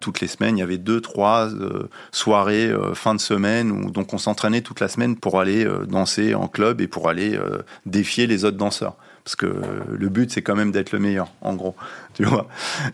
Toutes 0.00 0.20
les 0.20 0.28
semaines, 0.28 0.56
il 0.56 0.60
y 0.60 0.62
avait 0.62 0.78
deux, 0.78 1.00
trois 1.00 1.48
euh, 1.48 1.88
soirées 2.12 2.68
euh, 2.68 2.94
fin 2.94 3.14
de 3.14 3.20
semaine 3.20 3.70
où 3.72 3.90
donc 3.90 4.14
on 4.14 4.18
s'entraînait 4.18 4.60
toute 4.60 4.80
la 4.80 4.88
semaine 4.88 5.16
pour 5.16 5.40
aller 5.40 5.64
euh, 5.64 5.84
danser 5.86 6.34
en 6.34 6.48
club 6.48 6.80
et 6.80 6.86
pour 6.86 7.08
aller 7.08 7.38
défier 7.86 8.26
les 8.26 8.44
autres 8.44 8.56
danseurs. 8.56 8.96
Parce 9.24 9.36
que 9.36 9.60
le 9.90 10.08
but, 10.08 10.30
c'est 10.30 10.40
quand 10.40 10.56
même 10.56 10.72
d'être 10.72 10.92
le 10.92 10.98
meilleur, 10.98 11.30
en 11.42 11.54
gros. 11.54 11.74
Tu 12.14 12.24
vois 12.24 12.48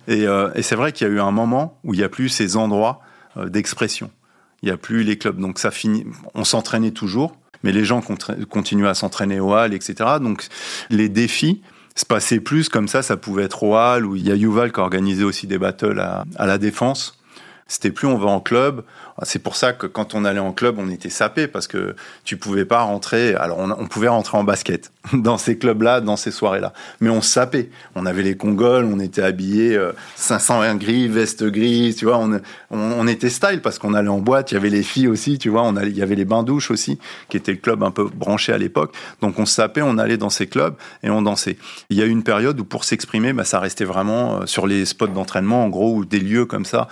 et, 0.09 0.25
et 0.55 0.63
c'est 0.63 0.75
vrai 0.75 0.93
qu'il 0.93 1.07
y 1.07 1.11
a 1.11 1.13
eu 1.13 1.21
un 1.21 1.31
moment 1.31 1.79
où 1.85 1.95
il 1.95 1.99
n'y 1.99 2.05
a 2.05 2.09
plus 2.09 2.29
ces 2.29 2.57
endroits 2.57 3.01
d'expression. 3.37 4.11
Il 4.63 4.67
n'y 4.67 4.73
a 4.73 4.77
plus 4.77 5.03
les 5.05 5.17
clubs. 5.17 5.39
Donc 5.39 5.59
ça 5.59 5.71
finit. 5.71 6.05
On 6.35 6.45
s'entraînait 6.45 6.91
toujours, 6.91 7.37
mais 7.63 7.73
les 7.73 7.85
gens 7.85 8.03
continuent 8.51 8.87
à 8.87 8.95
s'entraîner 8.95 9.41
au 9.41 9.55
hall, 9.55 9.73
etc. 9.73 9.95
Donc 10.21 10.47
les 10.91 11.09
défis 11.09 11.63
se 11.95 12.05
passaient 12.05 12.41
plus 12.41 12.69
comme 12.69 12.89
ça. 12.89 13.03
Ça 13.03 13.17
pouvait 13.17 13.45
être 13.45 13.63
hall, 13.63 14.07
où 14.07 14.17
il 14.17 14.27
y 14.27 14.33
a 14.33 14.35
Yuval 14.35 14.73
qui 14.73 14.81
a 14.81 14.83
organisé 14.83 15.25
aussi 15.25 15.47
des 15.47 15.59
battles 15.59 16.01
à, 16.01 16.47
la 16.47 16.59
défense. 16.59 17.19
C'était 17.67 17.91
plus 17.91 18.07
on 18.07 18.19
va 18.19 18.27
en 18.27 18.41
club. 18.41 18.85
C'est 19.23 19.39
pour 19.39 19.57
ça 19.57 19.73
que 19.73 19.87
quand 19.87 20.15
on 20.15 20.25
allait 20.25 20.41
en 20.41 20.53
club, 20.53 20.77
on 20.79 20.91
était 20.91 21.09
sapé 21.09 21.47
parce 21.47 21.67
que 21.67 21.95
tu 22.25 22.37
pouvais 22.37 22.65
pas 22.65 22.83
rentrer. 22.83 23.35
Alors 23.37 23.59
on, 23.59 23.87
pouvait 23.87 24.09
rentrer 24.09 24.37
en 24.37 24.45
basket 24.45 24.91
dans 25.13 25.39
ces 25.39 25.57
clubs-là, 25.57 26.01
dans 26.01 26.17
ces 26.17 26.31
soirées-là, 26.31 26.73
mais 27.01 27.11
on 27.11 27.23
sapait. 27.23 27.71
On 27.95 28.07
avait 28.07 28.23
les 28.23 28.37
congoles, 28.37 28.85
on 28.85 28.99
était 28.99 29.23
habillés 29.23 29.77
euh, 29.77 29.93
501 30.17 30.75
gris, 30.75 31.09
veste 31.09 31.45
grise, 31.45 31.97
tu 31.97 32.05
vois. 32.05 32.19
On, 32.19 32.41
on, 32.71 33.07
était 33.07 33.31
style 33.31 33.61
parce 33.63 33.79
qu'on 33.79 33.95
allait 33.95 34.09
en 34.09 34.19
boîte. 34.19 34.51
Il 34.51 34.55
y 34.55 34.59
avait 34.59 34.69
les 34.69 34.83
filles 34.83 35.09
aussi, 35.09 35.39
tu 35.39 35.49
vois. 35.49 35.63
On 35.63 35.77
allait, 35.77 35.91
il 35.91 35.97
y 35.97 36.03
avait 36.03 36.17
les 36.17 36.25
bains 36.25 36.43
douches 36.43 36.71
aussi, 36.71 36.99
qui 37.29 37.37
était 37.37 37.53
le 37.53 37.59
club 37.59 37.83
un 37.83 37.93
peu 37.93 38.05
branché 38.05 38.53
à 38.53 38.59
l'époque. 38.59 38.95
Donc 39.23 39.39
on 39.39 39.47
sapait, 39.47 39.83
on 39.83 39.97
allait 39.97 40.19
dans 40.19 40.31
ces 40.31 40.49
clubs 40.49 40.75
et 41.03 41.09
on 41.09 41.23
dansait. 41.23 41.57
Il 41.89 41.97
y 41.97 42.03
a 42.03 42.05
eu 42.05 42.11
une 42.11 42.25
période 42.25 42.61
où 42.61 42.65
pour 42.65 42.85
s'exprimer, 42.85 43.33
bah, 43.33 43.45
ça 43.45 43.61
restait 43.61 43.85
vraiment 43.85 44.41
euh, 44.41 44.47
sur 44.47 44.67
les 44.67 44.85
spots 44.85 45.07
d'entraînement, 45.07 45.65
en 45.65 45.69
gros, 45.69 45.95
ou 45.95 46.05
des 46.05 46.21
lieux 46.21 46.47
comme 46.47 46.65
ça 46.65 46.89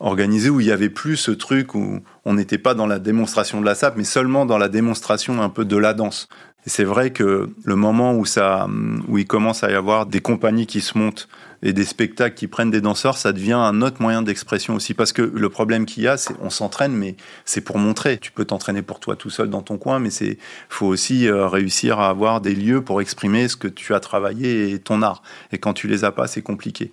organisés 0.00 0.50
où 0.50 0.60
il 0.60 0.66
y 0.66 0.72
avait 0.72 0.90
plus 0.90 1.16
ce 1.16 1.30
truc 1.30 1.74
où 1.74 2.00
on 2.24 2.34
n'était 2.34 2.58
pas 2.58 2.74
dans 2.74 2.86
la 2.86 2.98
démonstration 2.98 3.60
de 3.60 3.66
la 3.66 3.74
sape, 3.74 3.96
mais 3.96 4.04
seulement 4.04 4.46
dans 4.46 4.58
la 4.58 4.68
démonstration 4.68 5.40
un 5.42 5.48
peu 5.48 5.64
de 5.64 5.76
la 5.76 5.94
danse. 5.94 6.28
Et 6.66 6.70
c'est 6.70 6.84
vrai 6.84 7.12
que 7.12 7.48
le 7.64 7.76
moment 7.76 8.14
où 8.14 8.24
ça, 8.24 8.66
où 9.06 9.18
il 9.18 9.26
commence 9.26 9.62
à 9.62 9.70
y 9.70 9.74
avoir 9.74 10.04
des 10.04 10.20
compagnies 10.20 10.66
qui 10.66 10.80
se 10.80 10.98
montent 10.98 11.28
et 11.62 11.72
des 11.72 11.84
spectacles 11.84 12.34
qui 12.34 12.48
prennent 12.48 12.72
des 12.72 12.80
danseurs, 12.80 13.16
ça 13.16 13.32
devient 13.32 13.52
un 13.52 13.82
autre 13.82 14.02
moyen 14.02 14.20
d'expression 14.20 14.74
aussi. 14.74 14.92
Parce 14.92 15.12
que 15.12 15.22
le 15.22 15.48
problème 15.48 15.86
qu'il 15.86 16.02
y 16.02 16.08
a, 16.08 16.16
c'est 16.16 16.34
on 16.42 16.50
s'entraîne, 16.50 16.92
mais 16.92 17.16
c'est 17.44 17.60
pour 17.60 17.78
montrer. 17.78 18.18
Tu 18.18 18.32
peux 18.32 18.44
t'entraîner 18.44 18.82
pour 18.82 18.98
toi 18.98 19.14
tout 19.14 19.30
seul 19.30 19.48
dans 19.48 19.62
ton 19.62 19.78
coin, 19.78 20.00
mais 20.00 20.10
c'est 20.10 20.38
faut 20.68 20.86
aussi 20.86 21.28
euh, 21.28 21.46
réussir 21.46 22.00
à 22.00 22.08
avoir 22.08 22.40
des 22.40 22.54
lieux 22.54 22.82
pour 22.82 23.00
exprimer 23.00 23.46
ce 23.46 23.54
que 23.54 23.68
tu 23.68 23.94
as 23.94 24.00
travaillé 24.00 24.72
et 24.72 24.80
ton 24.80 25.02
art. 25.02 25.22
Et 25.52 25.58
quand 25.58 25.72
tu 25.72 25.86
les 25.86 26.04
as 26.04 26.10
pas, 26.10 26.26
c'est 26.26 26.42
compliqué. 26.42 26.90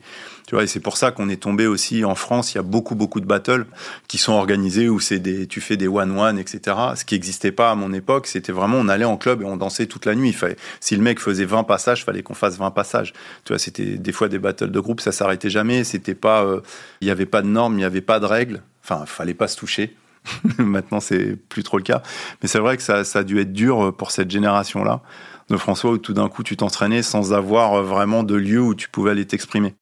Tu 0.54 0.56
vois, 0.56 0.66
et 0.66 0.68
c'est 0.68 0.82
pour 0.82 0.98
ça 0.98 1.10
qu'on 1.10 1.30
est 1.30 1.42
tombé 1.42 1.66
aussi 1.66 2.06
en 2.06 2.14
France. 2.14 2.54
Il 2.54 2.58
y 2.58 2.60
a 2.60 2.62
beaucoup, 2.62 2.94
beaucoup 2.94 3.20
de 3.20 3.26
battles 3.26 3.66
qui 4.08 4.20
sont 4.20 4.34
organisés 4.34 4.88
où 4.88 5.00
c'est 5.00 5.18
des, 5.18 5.48
tu 5.48 5.62
fais 5.62 5.78
des 5.78 5.88
one-one, 5.88 6.38
etc. 6.38 6.78
Ce 6.96 7.06
qui 7.06 7.16
n'existait 7.16 7.52
pas 7.52 7.72
à 7.72 7.76
mon 7.76 7.92
époque, 7.92 8.28
c'était 8.28 8.52
vraiment, 8.52 8.78
on 8.78 8.88
allait 8.88 9.04
en 9.04 9.18
club 9.18 9.42
et 9.42 9.46
on 9.46 9.58
dansait 9.58 9.88
toute 9.88 10.06
la 10.06 10.14
nuit. 10.14 10.30
Il 10.30 10.36
fallait, 10.36 10.58
si 10.80 10.96
le 10.96 11.02
mec 11.02 11.20
faisait 11.20 11.46
20 11.46 11.64
passages, 11.64 12.06
fallait 12.06 12.22
qu'on 12.22 12.36
fasse 12.36 12.60
20 12.60 12.70
passages. 12.70 13.14
Tu 13.46 13.54
vois, 13.54 13.58
c'était 13.58 13.98
des 13.98 14.12
fois 14.12 14.30
des 14.30 14.38
battles 14.38 14.70
de 14.70 14.80
groupe, 14.80 15.02
ça 15.02 15.12
s'arrêtait 15.12 15.50
jamais. 15.50 15.84
C'était 15.84 16.14
pas, 16.14 16.44
euh, 16.44 16.62
il 17.02 17.06
n'y 17.06 17.12
avait 17.12 17.26
pas 17.26 17.42
de 17.42 17.48
normes, 17.48 17.74
il 17.74 17.78
n'y 17.78 17.84
avait 17.84 18.02
pas 18.02 18.20
de 18.20 18.28
règles. 18.28 18.62
Enfin, 18.84 19.08
fallait 19.08 19.34
pas 19.34 19.48
se 19.48 19.58
toucher. 19.58 19.96
Maintenant, 20.60 21.00
c'est 21.00 21.36
plus 21.36 21.64
trop 21.64 21.78
le 21.78 21.84
cas. 21.84 22.04
Mais 22.44 22.48
c'est 22.48 22.60
vrai 22.60 22.78
que 22.78 22.84
ça, 22.84 23.04
ça 23.04 23.20
a 23.20 23.24
dû 23.24 23.40
être 23.40 23.54
dur 23.54 23.92
pour 23.98 24.12
cette 24.12 24.30
génération-là 24.30 25.02
de 25.50 25.58
François 25.58 25.90
où 25.90 25.98
tout 25.98 26.14
d'un 26.14 26.30
coup 26.30 26.44
tu 26.44 26.56
t'entraînais 26.58 27.02
sans 27.02 27.34
avoir 27.34 27.82
vraiment 27.82 28.22
de 28.22 28.36
lieu 28.36 28.62
où 28.62 28.76
tu 28.76 28.88
pouvais 28.88 29.10
aller 29.10 29.26
t'exprimer. 29.26 29.74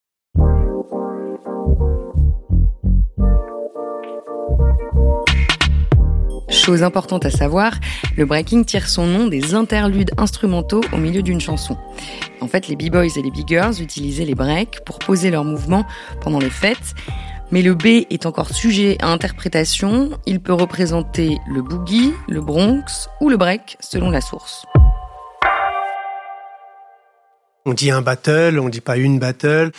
Chose 6.64 6.84
importante 6.84 7.26
à 7.26 7.32
savoir, 7.32 7.74
le 8.16 8.24
breaking 8.24 8.66
tire 8.66 8.88
son 8.88 9.08
nom 9.08 9.28
des 9.28 9.56
interludes 9.56 10.12
instrumentaux 10.18 10.82
au 10.94 10.98
milieu 10.98 11.24
d'une 11.24 11.42
chanson. 11.42 11.76
En 12.40 12.48
fait, 12.48 12.68
les 12.68 12.76
b-boys 12.76 13.18
et 13.18 13.24
les 13.24 13.32
b-girls 13.32 13.82
utilisaient 13.82 14.26
les 14.26 14.36
breaks 14.36 14.86
pour 14.86 15.00
poser 15.00 15.32
leurs 15.32 15.44
mouvements 15.44 15.88
pendant 16.22 16.38
les 16.38 16.52
fêtes. 16.52 16.94
Mais 17.50 17.64
le 17.64 17.74
B 17.74 18.06
est 18.12 18.28
encore 18.28 18.54
sujet 18.54 18.96
à 19.02 19.08
interprétation. 19.08 20.12
Il 20.28 20.40
peut 20.40 20.54
représenter 20.54 21.40
le 21.52 21.64
boogie, 21.64 22.14
le 22.30 22.42
bronx 22.42 23.10
ou 23.22 23.30
le 23.30 23.38
break 23.38 23.78
selon 23.80 24.12
la 24.12 24.22
source. 24.22 24.68
On 27.66 27.74
dit 27.74 27.90
un 27.90 28.04
battle, 28.04 28.60
on 28.60 28.70
dit 28.70 28.82
pas 28.82 28.98
une 28.98 29.18
battle. 29.18 29.72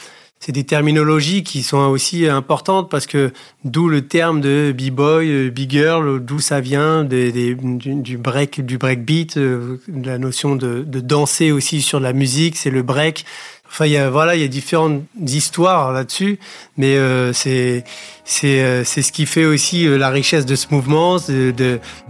C'est 0.44 0.50
des 0.50 0.64
terminologies 0.64 1.44
qui 1.44 1.62
sont 1.62 1.78
aussi 1.78 2.26
importantes 2.26 2.90
parce 2.90 3.06
que 3.06 3.30
d'où 3.64 3.86
le 3.86 4.08
terme 4.08 4.40
de 4.40 4.74
b-boy, 4.76 5.50
b-girl, 5.50 6.18
d'où 6.18 6.40
ça 6.40 6.58
vient 6.58 7.04
du, 7.04 8.18
break, 8.18 8.66
du 8.66 8.76
breakbeat, 8.76 9.36
euh, 9.36 9.76
la 10.04 10.18
notion 10.18 10.56
de, 10.56 10.82
de 10.82 10.98
danser 10.98 11.52
aussi 11.52 11.80
sur 11.80 12.00
la 12.00 12.12
musique, 12.12 12.56
c'est 12.56 12.70
le 12.70 12.82
break. 12.82 13.24
Enfin, 13.68 13.86
il 13.86 13.92
y 13.92 13.96
a 13.96 14.10
voilà, 14.10 14.34
il 14.34 14.42
y 14.42 14.44
a 14.44 14.48
différentes 14.48 15.04
histoires 15.24 15.92
là-dessus, 15.92 16.40
mais 16.76 16.96
euh, 16.96 17.32
c'est 17.32 17.84
c'est 18.24 18.64
euh, 18.64 18.82
c'est 18.82 19.00
ce 19.00 19.12
qui 19.12 19.26
fait 19.26 19.44
aussi 19.44 19.86
euh, 19.86 19.96
la 19.96 20.10
richesse 20.10 20.44
de 20.44 20.56
ce 20.56 20.66
mouvement, 20.72 21.18
de, 21.18 21.52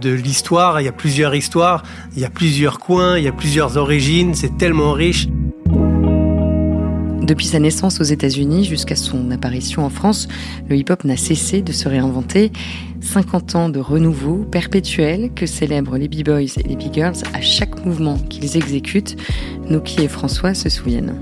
de 0.01 0.09
l'histoire. 0.09 0.81
Il 0.81 0.85
y 0.85 0.89
a 0.89 0.91
plusieurs 0.91 1.35
histoires, 1.35 1.83
il 2.15 2.21
y 2.23 2.25
a 2.25 2.31
plusieurs 2.31 2.79
coins, 2.79 3.19
il 3.19 3.25
y 3.25 3.27
a 3.27 3.31
plusieurs 3.31 3.77
origines. 3.77 4.33
C'est 4.33 4.57
tellement 4.57 4.93
riche. 4.93 5.27
Depuis 7.23 7.45
sa 7.45 7.59
naissance 7.59 8.01
aux 8.01 8.03
États-Unis 8.03 8.65
jusqu'à 8.65 8.97
son 8.97 9.31
apparition 9.31 9.85
en 9.85 9.89
France, 9.89 10.27
le 10.67 10.75
hip-hop 10.75 11.05
n'a 11.05 11.15
cessé 11.15 11.61
de 11.61 11.71
se 11.71 11.87
réinventer. 11.87 12.51
50 12.99 13.55
ans 13.55 13.69
de 13.69 13.79
renouveau 13.79 14.43
perpétuel 14.43 15.33
que 15.33 15.45
célèbrent 15.45 15.97
les 15.97 16.09
B-Boys 16.09 16.57
et 16.57 16.63
les 16.63 16.75
B-Girls 16.75 17.15
à 17.33 17.39
chaque 17.39 17.85
mouvement 17.85 18.17
qu'ils 18.17 18.57
exécutent. 18.57 19.15
Noki 19.69 20.01
et 20.01 20.09
François 20.09 20.53
se 20.53 20.67
souviennent. 20.67 21.17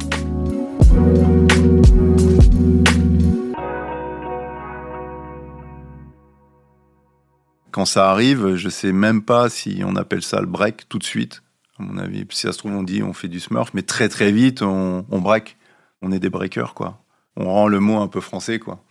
Quand 7.70 7.86
ça 7.86 8.10
arrive, 8.10 8.56
je 8.56 8.70
sais 8.70 8.92
même 8.92 9.22
pas 9.22 9.50
si 9.50 9.84
on 9.86 9.96
appelle 9.96 10.24
ça 10.24 10.42
le 10.42 10.48
break 10.48 10.90
tout 10.90 10.98
de 10.98 11.04
suite. 11.04 11.44
À 11.78 11.84
mon 11.84 12.00
avis, 12.00 12.26
si 12.32 12.42
ça 12.42 12.54
se 12.54 12.58
trouve, 12.58 12.72
on 12.72 12.82
dit 12.82 13.04
on 13.04 13.14
fait 13.14 13.28
du 13.28 13.40
smurf, 13.40 13.70
mais 13.76 13.84
très 13.84 14.10
très 14.10 14.32
vite, 14.32 14.64
on, 14.64 15.06
on 15.12 15.20
break. 15.20 15.58
On 16.02 16.12
est 16.12 16.20
des 16.20 16.30
breakers, 16.30 16.74
quoi. 16.74 17.04
On 17.38 17.46
rend 17.46 17.68
le 17.68 17.80
mot 17.80 18.00
un 18.00 18.08
peu 18.08 18.22
français, 18.22 18.60
quoi. 18.60 18.84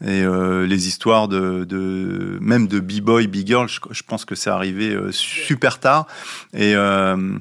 Et 0.00 0.22
euh, 0.22 0.64
les 0.64 0.86
histoires 0.86 1.26
de, 1.26 2.38
même 2.40 2.68
de 2.68 2.78
b-boy, 2.78 3.26
b-girl, 3.26 3.68
je, 3.68 4.02
pense 4.04 4.24
que 4.24 4.36
c'est 4.36 4.50
arrivé 4.50 4.94
euh, 4.94 5.10
super 5.10 5.80
tard. 5.80 6.06
Et, 6.54 6.76
euh, 6.76 7.36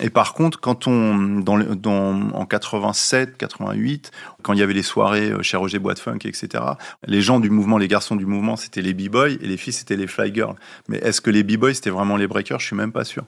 et 0.00 0.10
par 0.10 0.34
contre, 0.34 0.58
quand 0.58 0.88
on 0.88 1.38
dans, 1.38 2.32
en 2.32 2.44
87, 2.44 3.36
88, 3.36 4.10
quand 4.42 4.52
il 4.52 4.58
y 4.58 4.62
avait 4.62 4.74
les 4.74 4.82
soirées 4.82 5.32
chez 5.42 5.56
Roger 5.56 5.78
Bois 5.78 5.94
de 5.94 6.00
Funk, 6.00 6.18
etc. 6.24 6.64
Les 7.06 7.22
gens 7.22 7.38
du 7.38 7.50
mouvement, 7.50 7.78
les 7.78 7.88
garçons 7.88 8.16
du 8.16 8.26
mouvement, 8.26 8.56
c'était 8.56 8.82
les 8.82 8.94
b-boys 8.94 9.34
et 9.40 9.46
les 9.46 9.56
filles 9.56 9.72
c'était 9.72 9.96
les 9.96 10.08
fly 10.08 10.34
girls. 10.34 10.56
Mais 10.88 10.98
est-ce 10.98 11.20
que 11.20 11.30
les 11.30 11.44
b-boys 11.44 11.74
c'était 11.74 11.90
vraiment 11.90 12.16
les 12.16 12.26
breakers? 12.26 12.58
Je 12.58 12.66
suis 12.66 12.76
même 12.76 12.92
pas 12.92 13.04
sûr. 13.04 13.24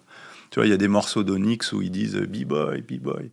Tu 0.50 0.58
vois, 0.58 0.66
il 0.66 0.70
y 0.70 0.74
a 0.74 0.78
des 0.78 0.88
morceaux 0.88 1.22
d'Onyx 1.22 1.72
où 1.72 1.80
ils 1.80 1.92
disent 1.92 2.16
b-boy, 2.16 2.82
b-boy. 2.82 3.30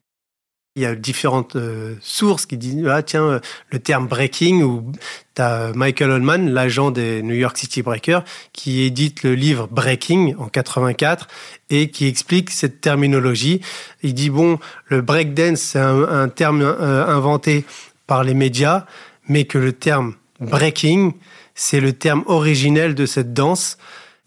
Il 0.78 0.84
y 0.84 0.86
a 0.86 0.96
différentes 0.96 1.58
euh, 1.58 1.96
sources 2.00 2.46
qui 2.46 2.56
disent 2.56 2.88
ah 2.88 3.04
tiens 3.04 3.24
euh, 3.26 3.40
le 3.72 3.80
terme 3.80 4.08
breaking 4.08 4.62
ou 4.62 4.94
t'as 5.34 5.74
Michael 5.74 6.12
Oldman 6.12 6.50
l'agent 6.50 6.92
des 6.92 7.22
New 7.24 7.36
York 7.36 7.58
City 7.58 7.82
Breakers 7.82 8.24
qui 8.54 8.84
édite 8.84 9.24
le 9.24 9.36
livre 9.36 9.68
Breaking 9.70 10.34
en 10.40 10.48
84 10.48 11.28
et 11.72 11.90
qui 11.90 12.08
explique 12.08 12.52
cette 12.52 12.80
terminologie. 12.80 13.60
Il 14.02 14.14
dit 14.14 14.30
bon 14.30 14.60
le 14.86 15.02
breakdance 15.02 15.60
c'est 15.60 15.80
un, 15.80 16.30
terme 16.30 16.62
euh, 16.62 17.06
inventé 17.06 17.66
par 18.08 18.24
les 18.24 18.34
médias 18.34 18.86
mais 19.28 19.44
que 19.44 19.58
le 19.58 19.74
terme 19.74 20.16
breaking 20.40 21.12
c'est 21.54 21.82
le 21.82 21.92
terme 21.92 22.24
originel 22.28 22.96
de 22.96 23.06
cette 23.06 23.34
danse 23.34 23.78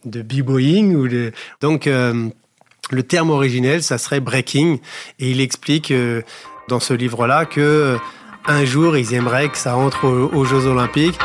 de 0.04 0.20
b-boying 0.20 0.94
ou 0.94 1.08
de 1.08 1.32
donc 1.62 1.86
euh, 1.86 2.28
le 2.90 3.02
terme 3.02 3.30
originel, 3.30 3.82
ça 3.82 3.98
serait 3.98 4.20
breaking, 4.20 4.78
et 5.18 5.30
il 5.30 5.40
explique 5.40 5.90
euh, 5.90 6.22
dans 6.68 6.80
ce 6.80 6.94
livre-là 6.94 7.44
que 7.44 7.60
euh, 7.60 7.96
un 8.46 8.64
jour, 8.64 8.96
ils 8.96 9.14
aimeraient 9.14 9.48
que 9.48 9.56
ça 9.56 9.76
entre 9.76 10.06
aux, 10.06 10.34
aux 10.34 10.44
Jeux 10.44 10.66
Olympiques. 10.66 11.18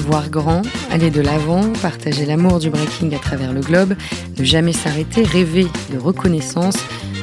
Voir 0.00 0.28
grand, 0.30 0.62
aller 0.90 1.10
de 1.10 1.20
l'avant, 1.20 1.72
partager 1.82 2.26
l'amour 2.26 2.58
du 2.58 2.70
breaking 2.70 3.14
à 3.14 3.18
travers 3.18 3.52
le 3.52 3.60
globe, 3.60 3.94
ne 4.38 4.44
jamais 4.44 4.72
s'arrêter, 4.72 5.22
rêver 5.24 5.66
de 5.92 5.98
reconnaissance, 5.98 6.76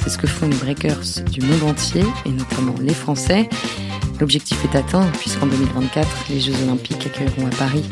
c'est 0.03 0.09
ce 0.09 0.17
que 0.17 0.27
font 0.27 0.47
les 0.47 0.57
breakers 0.57 1.23
du 1.31 1.41
monde 1.41 1.63
entier, 1.63 2.03
et 2.25 2.29
notamment 2.29 2.75
les 2.81 2.93
Français. 2.93 3.47
L'objectif 4.19 4.57
est 4.65 4.77
atteint, 4.77 5.05
puisqu'en 5.19 5.47
2024, 5.47 6.07
les 6.29 6.39
Jeux 6.39 6.53
Olympiques 6.63 7.05
accueilleront 7.05 7.47
à 7.47 7.55
Paris 7.55 7.85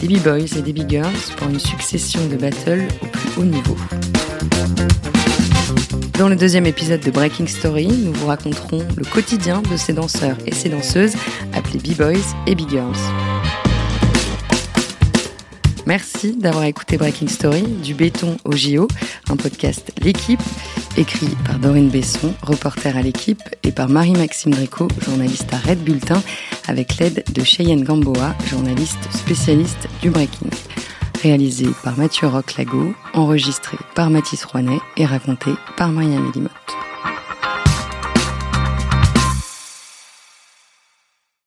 des 0.00 0.08
B-Boys 0.08 0.56
et 0.56 0.62
des 0.62 0.72
B-Girls 0.72 1.12
pour 1.36 1.48
une 1.48 1.58
succession 1.58 2.20
de 2.26 2.36
battles 2.36 2.86
au 3.02 3.06
plus 3.06 3.30
haut 3.38 3.44
niveau. 3.44 3.76
Dans 6.18 6.28
le 6.28 6.36
deuxième 6.36 6.66
épisode 6.66 7.00
de 7.00 7.10
Breaking 7.10 7.46
Story, 7.46 7.88
nous 7.88 8.12
vous 8.12 8.26
raconterons 8.26 8.86
le 8.96 9.04
quotidien 9.04 9.62
de 9.62 9.76
ces 9.76 9.92
danseurs 9.92 10.36
et 10.46 10.54
ces 10.54 10.68
danseuses 10.68 11.14
appelés 11.52 11.78
B-Boys 11.78 12.34
et 12.46 12.54
B-Girls. 12.54 12.96
Merci 15.86 16.36
d'avoir 16.36 16.64
écouté 16.64 16.96
Breaking 16.96 17.28
Story, 17.28 17.62
du 17.62 17.94
béton 17.94 18.36
au 18.44 18.52
JO, 18.52 18.88
un 19.30 19.36
podcast 19.36 19.92
L'équipe, 20.02 20.42
écrit 20.96 21.28
par 21.44 21.58
Dorine 21.58 21.88
Besson, 21.88 22.34
reporter 22.42 22.96
à 22.96 23.02
l'équipe, 23.02 23.42
et 23.62 23.72
par 23.72 23.88
Marie-Maxime 23.88 24.52
Dréco, 24.52 24.88
journaliste 25.04 25.52
à 25.52 25.58
Red 25.58 25.82
Bulletin, 25.82 26.22
avec 26.66 26.98
l'aide 26.98 27.24
de 27.32 27.44
Cheyenne 27.44 27.84
Gamboa, 27.84 28.34
journaliste 28.48 29.08
spécialiste 29.12 29.88
du 30.02 30.10
breaking. 30.10 30.50
Réalisé 31.22 31.66
par 31.82 31.98
Mathieu 31.98 32.28
Roch-Lago, 32.28 32.94
enregistré 33.14 33.76
par 33.94 34.10
Mathis 34.10 34.44
Rouanet 34.44 34.80
et 34.96 35.06
raconté 35.06 35.50
par 35.76 35.88
Marianne 35.88 36.30
Limotte. 36.34 36.52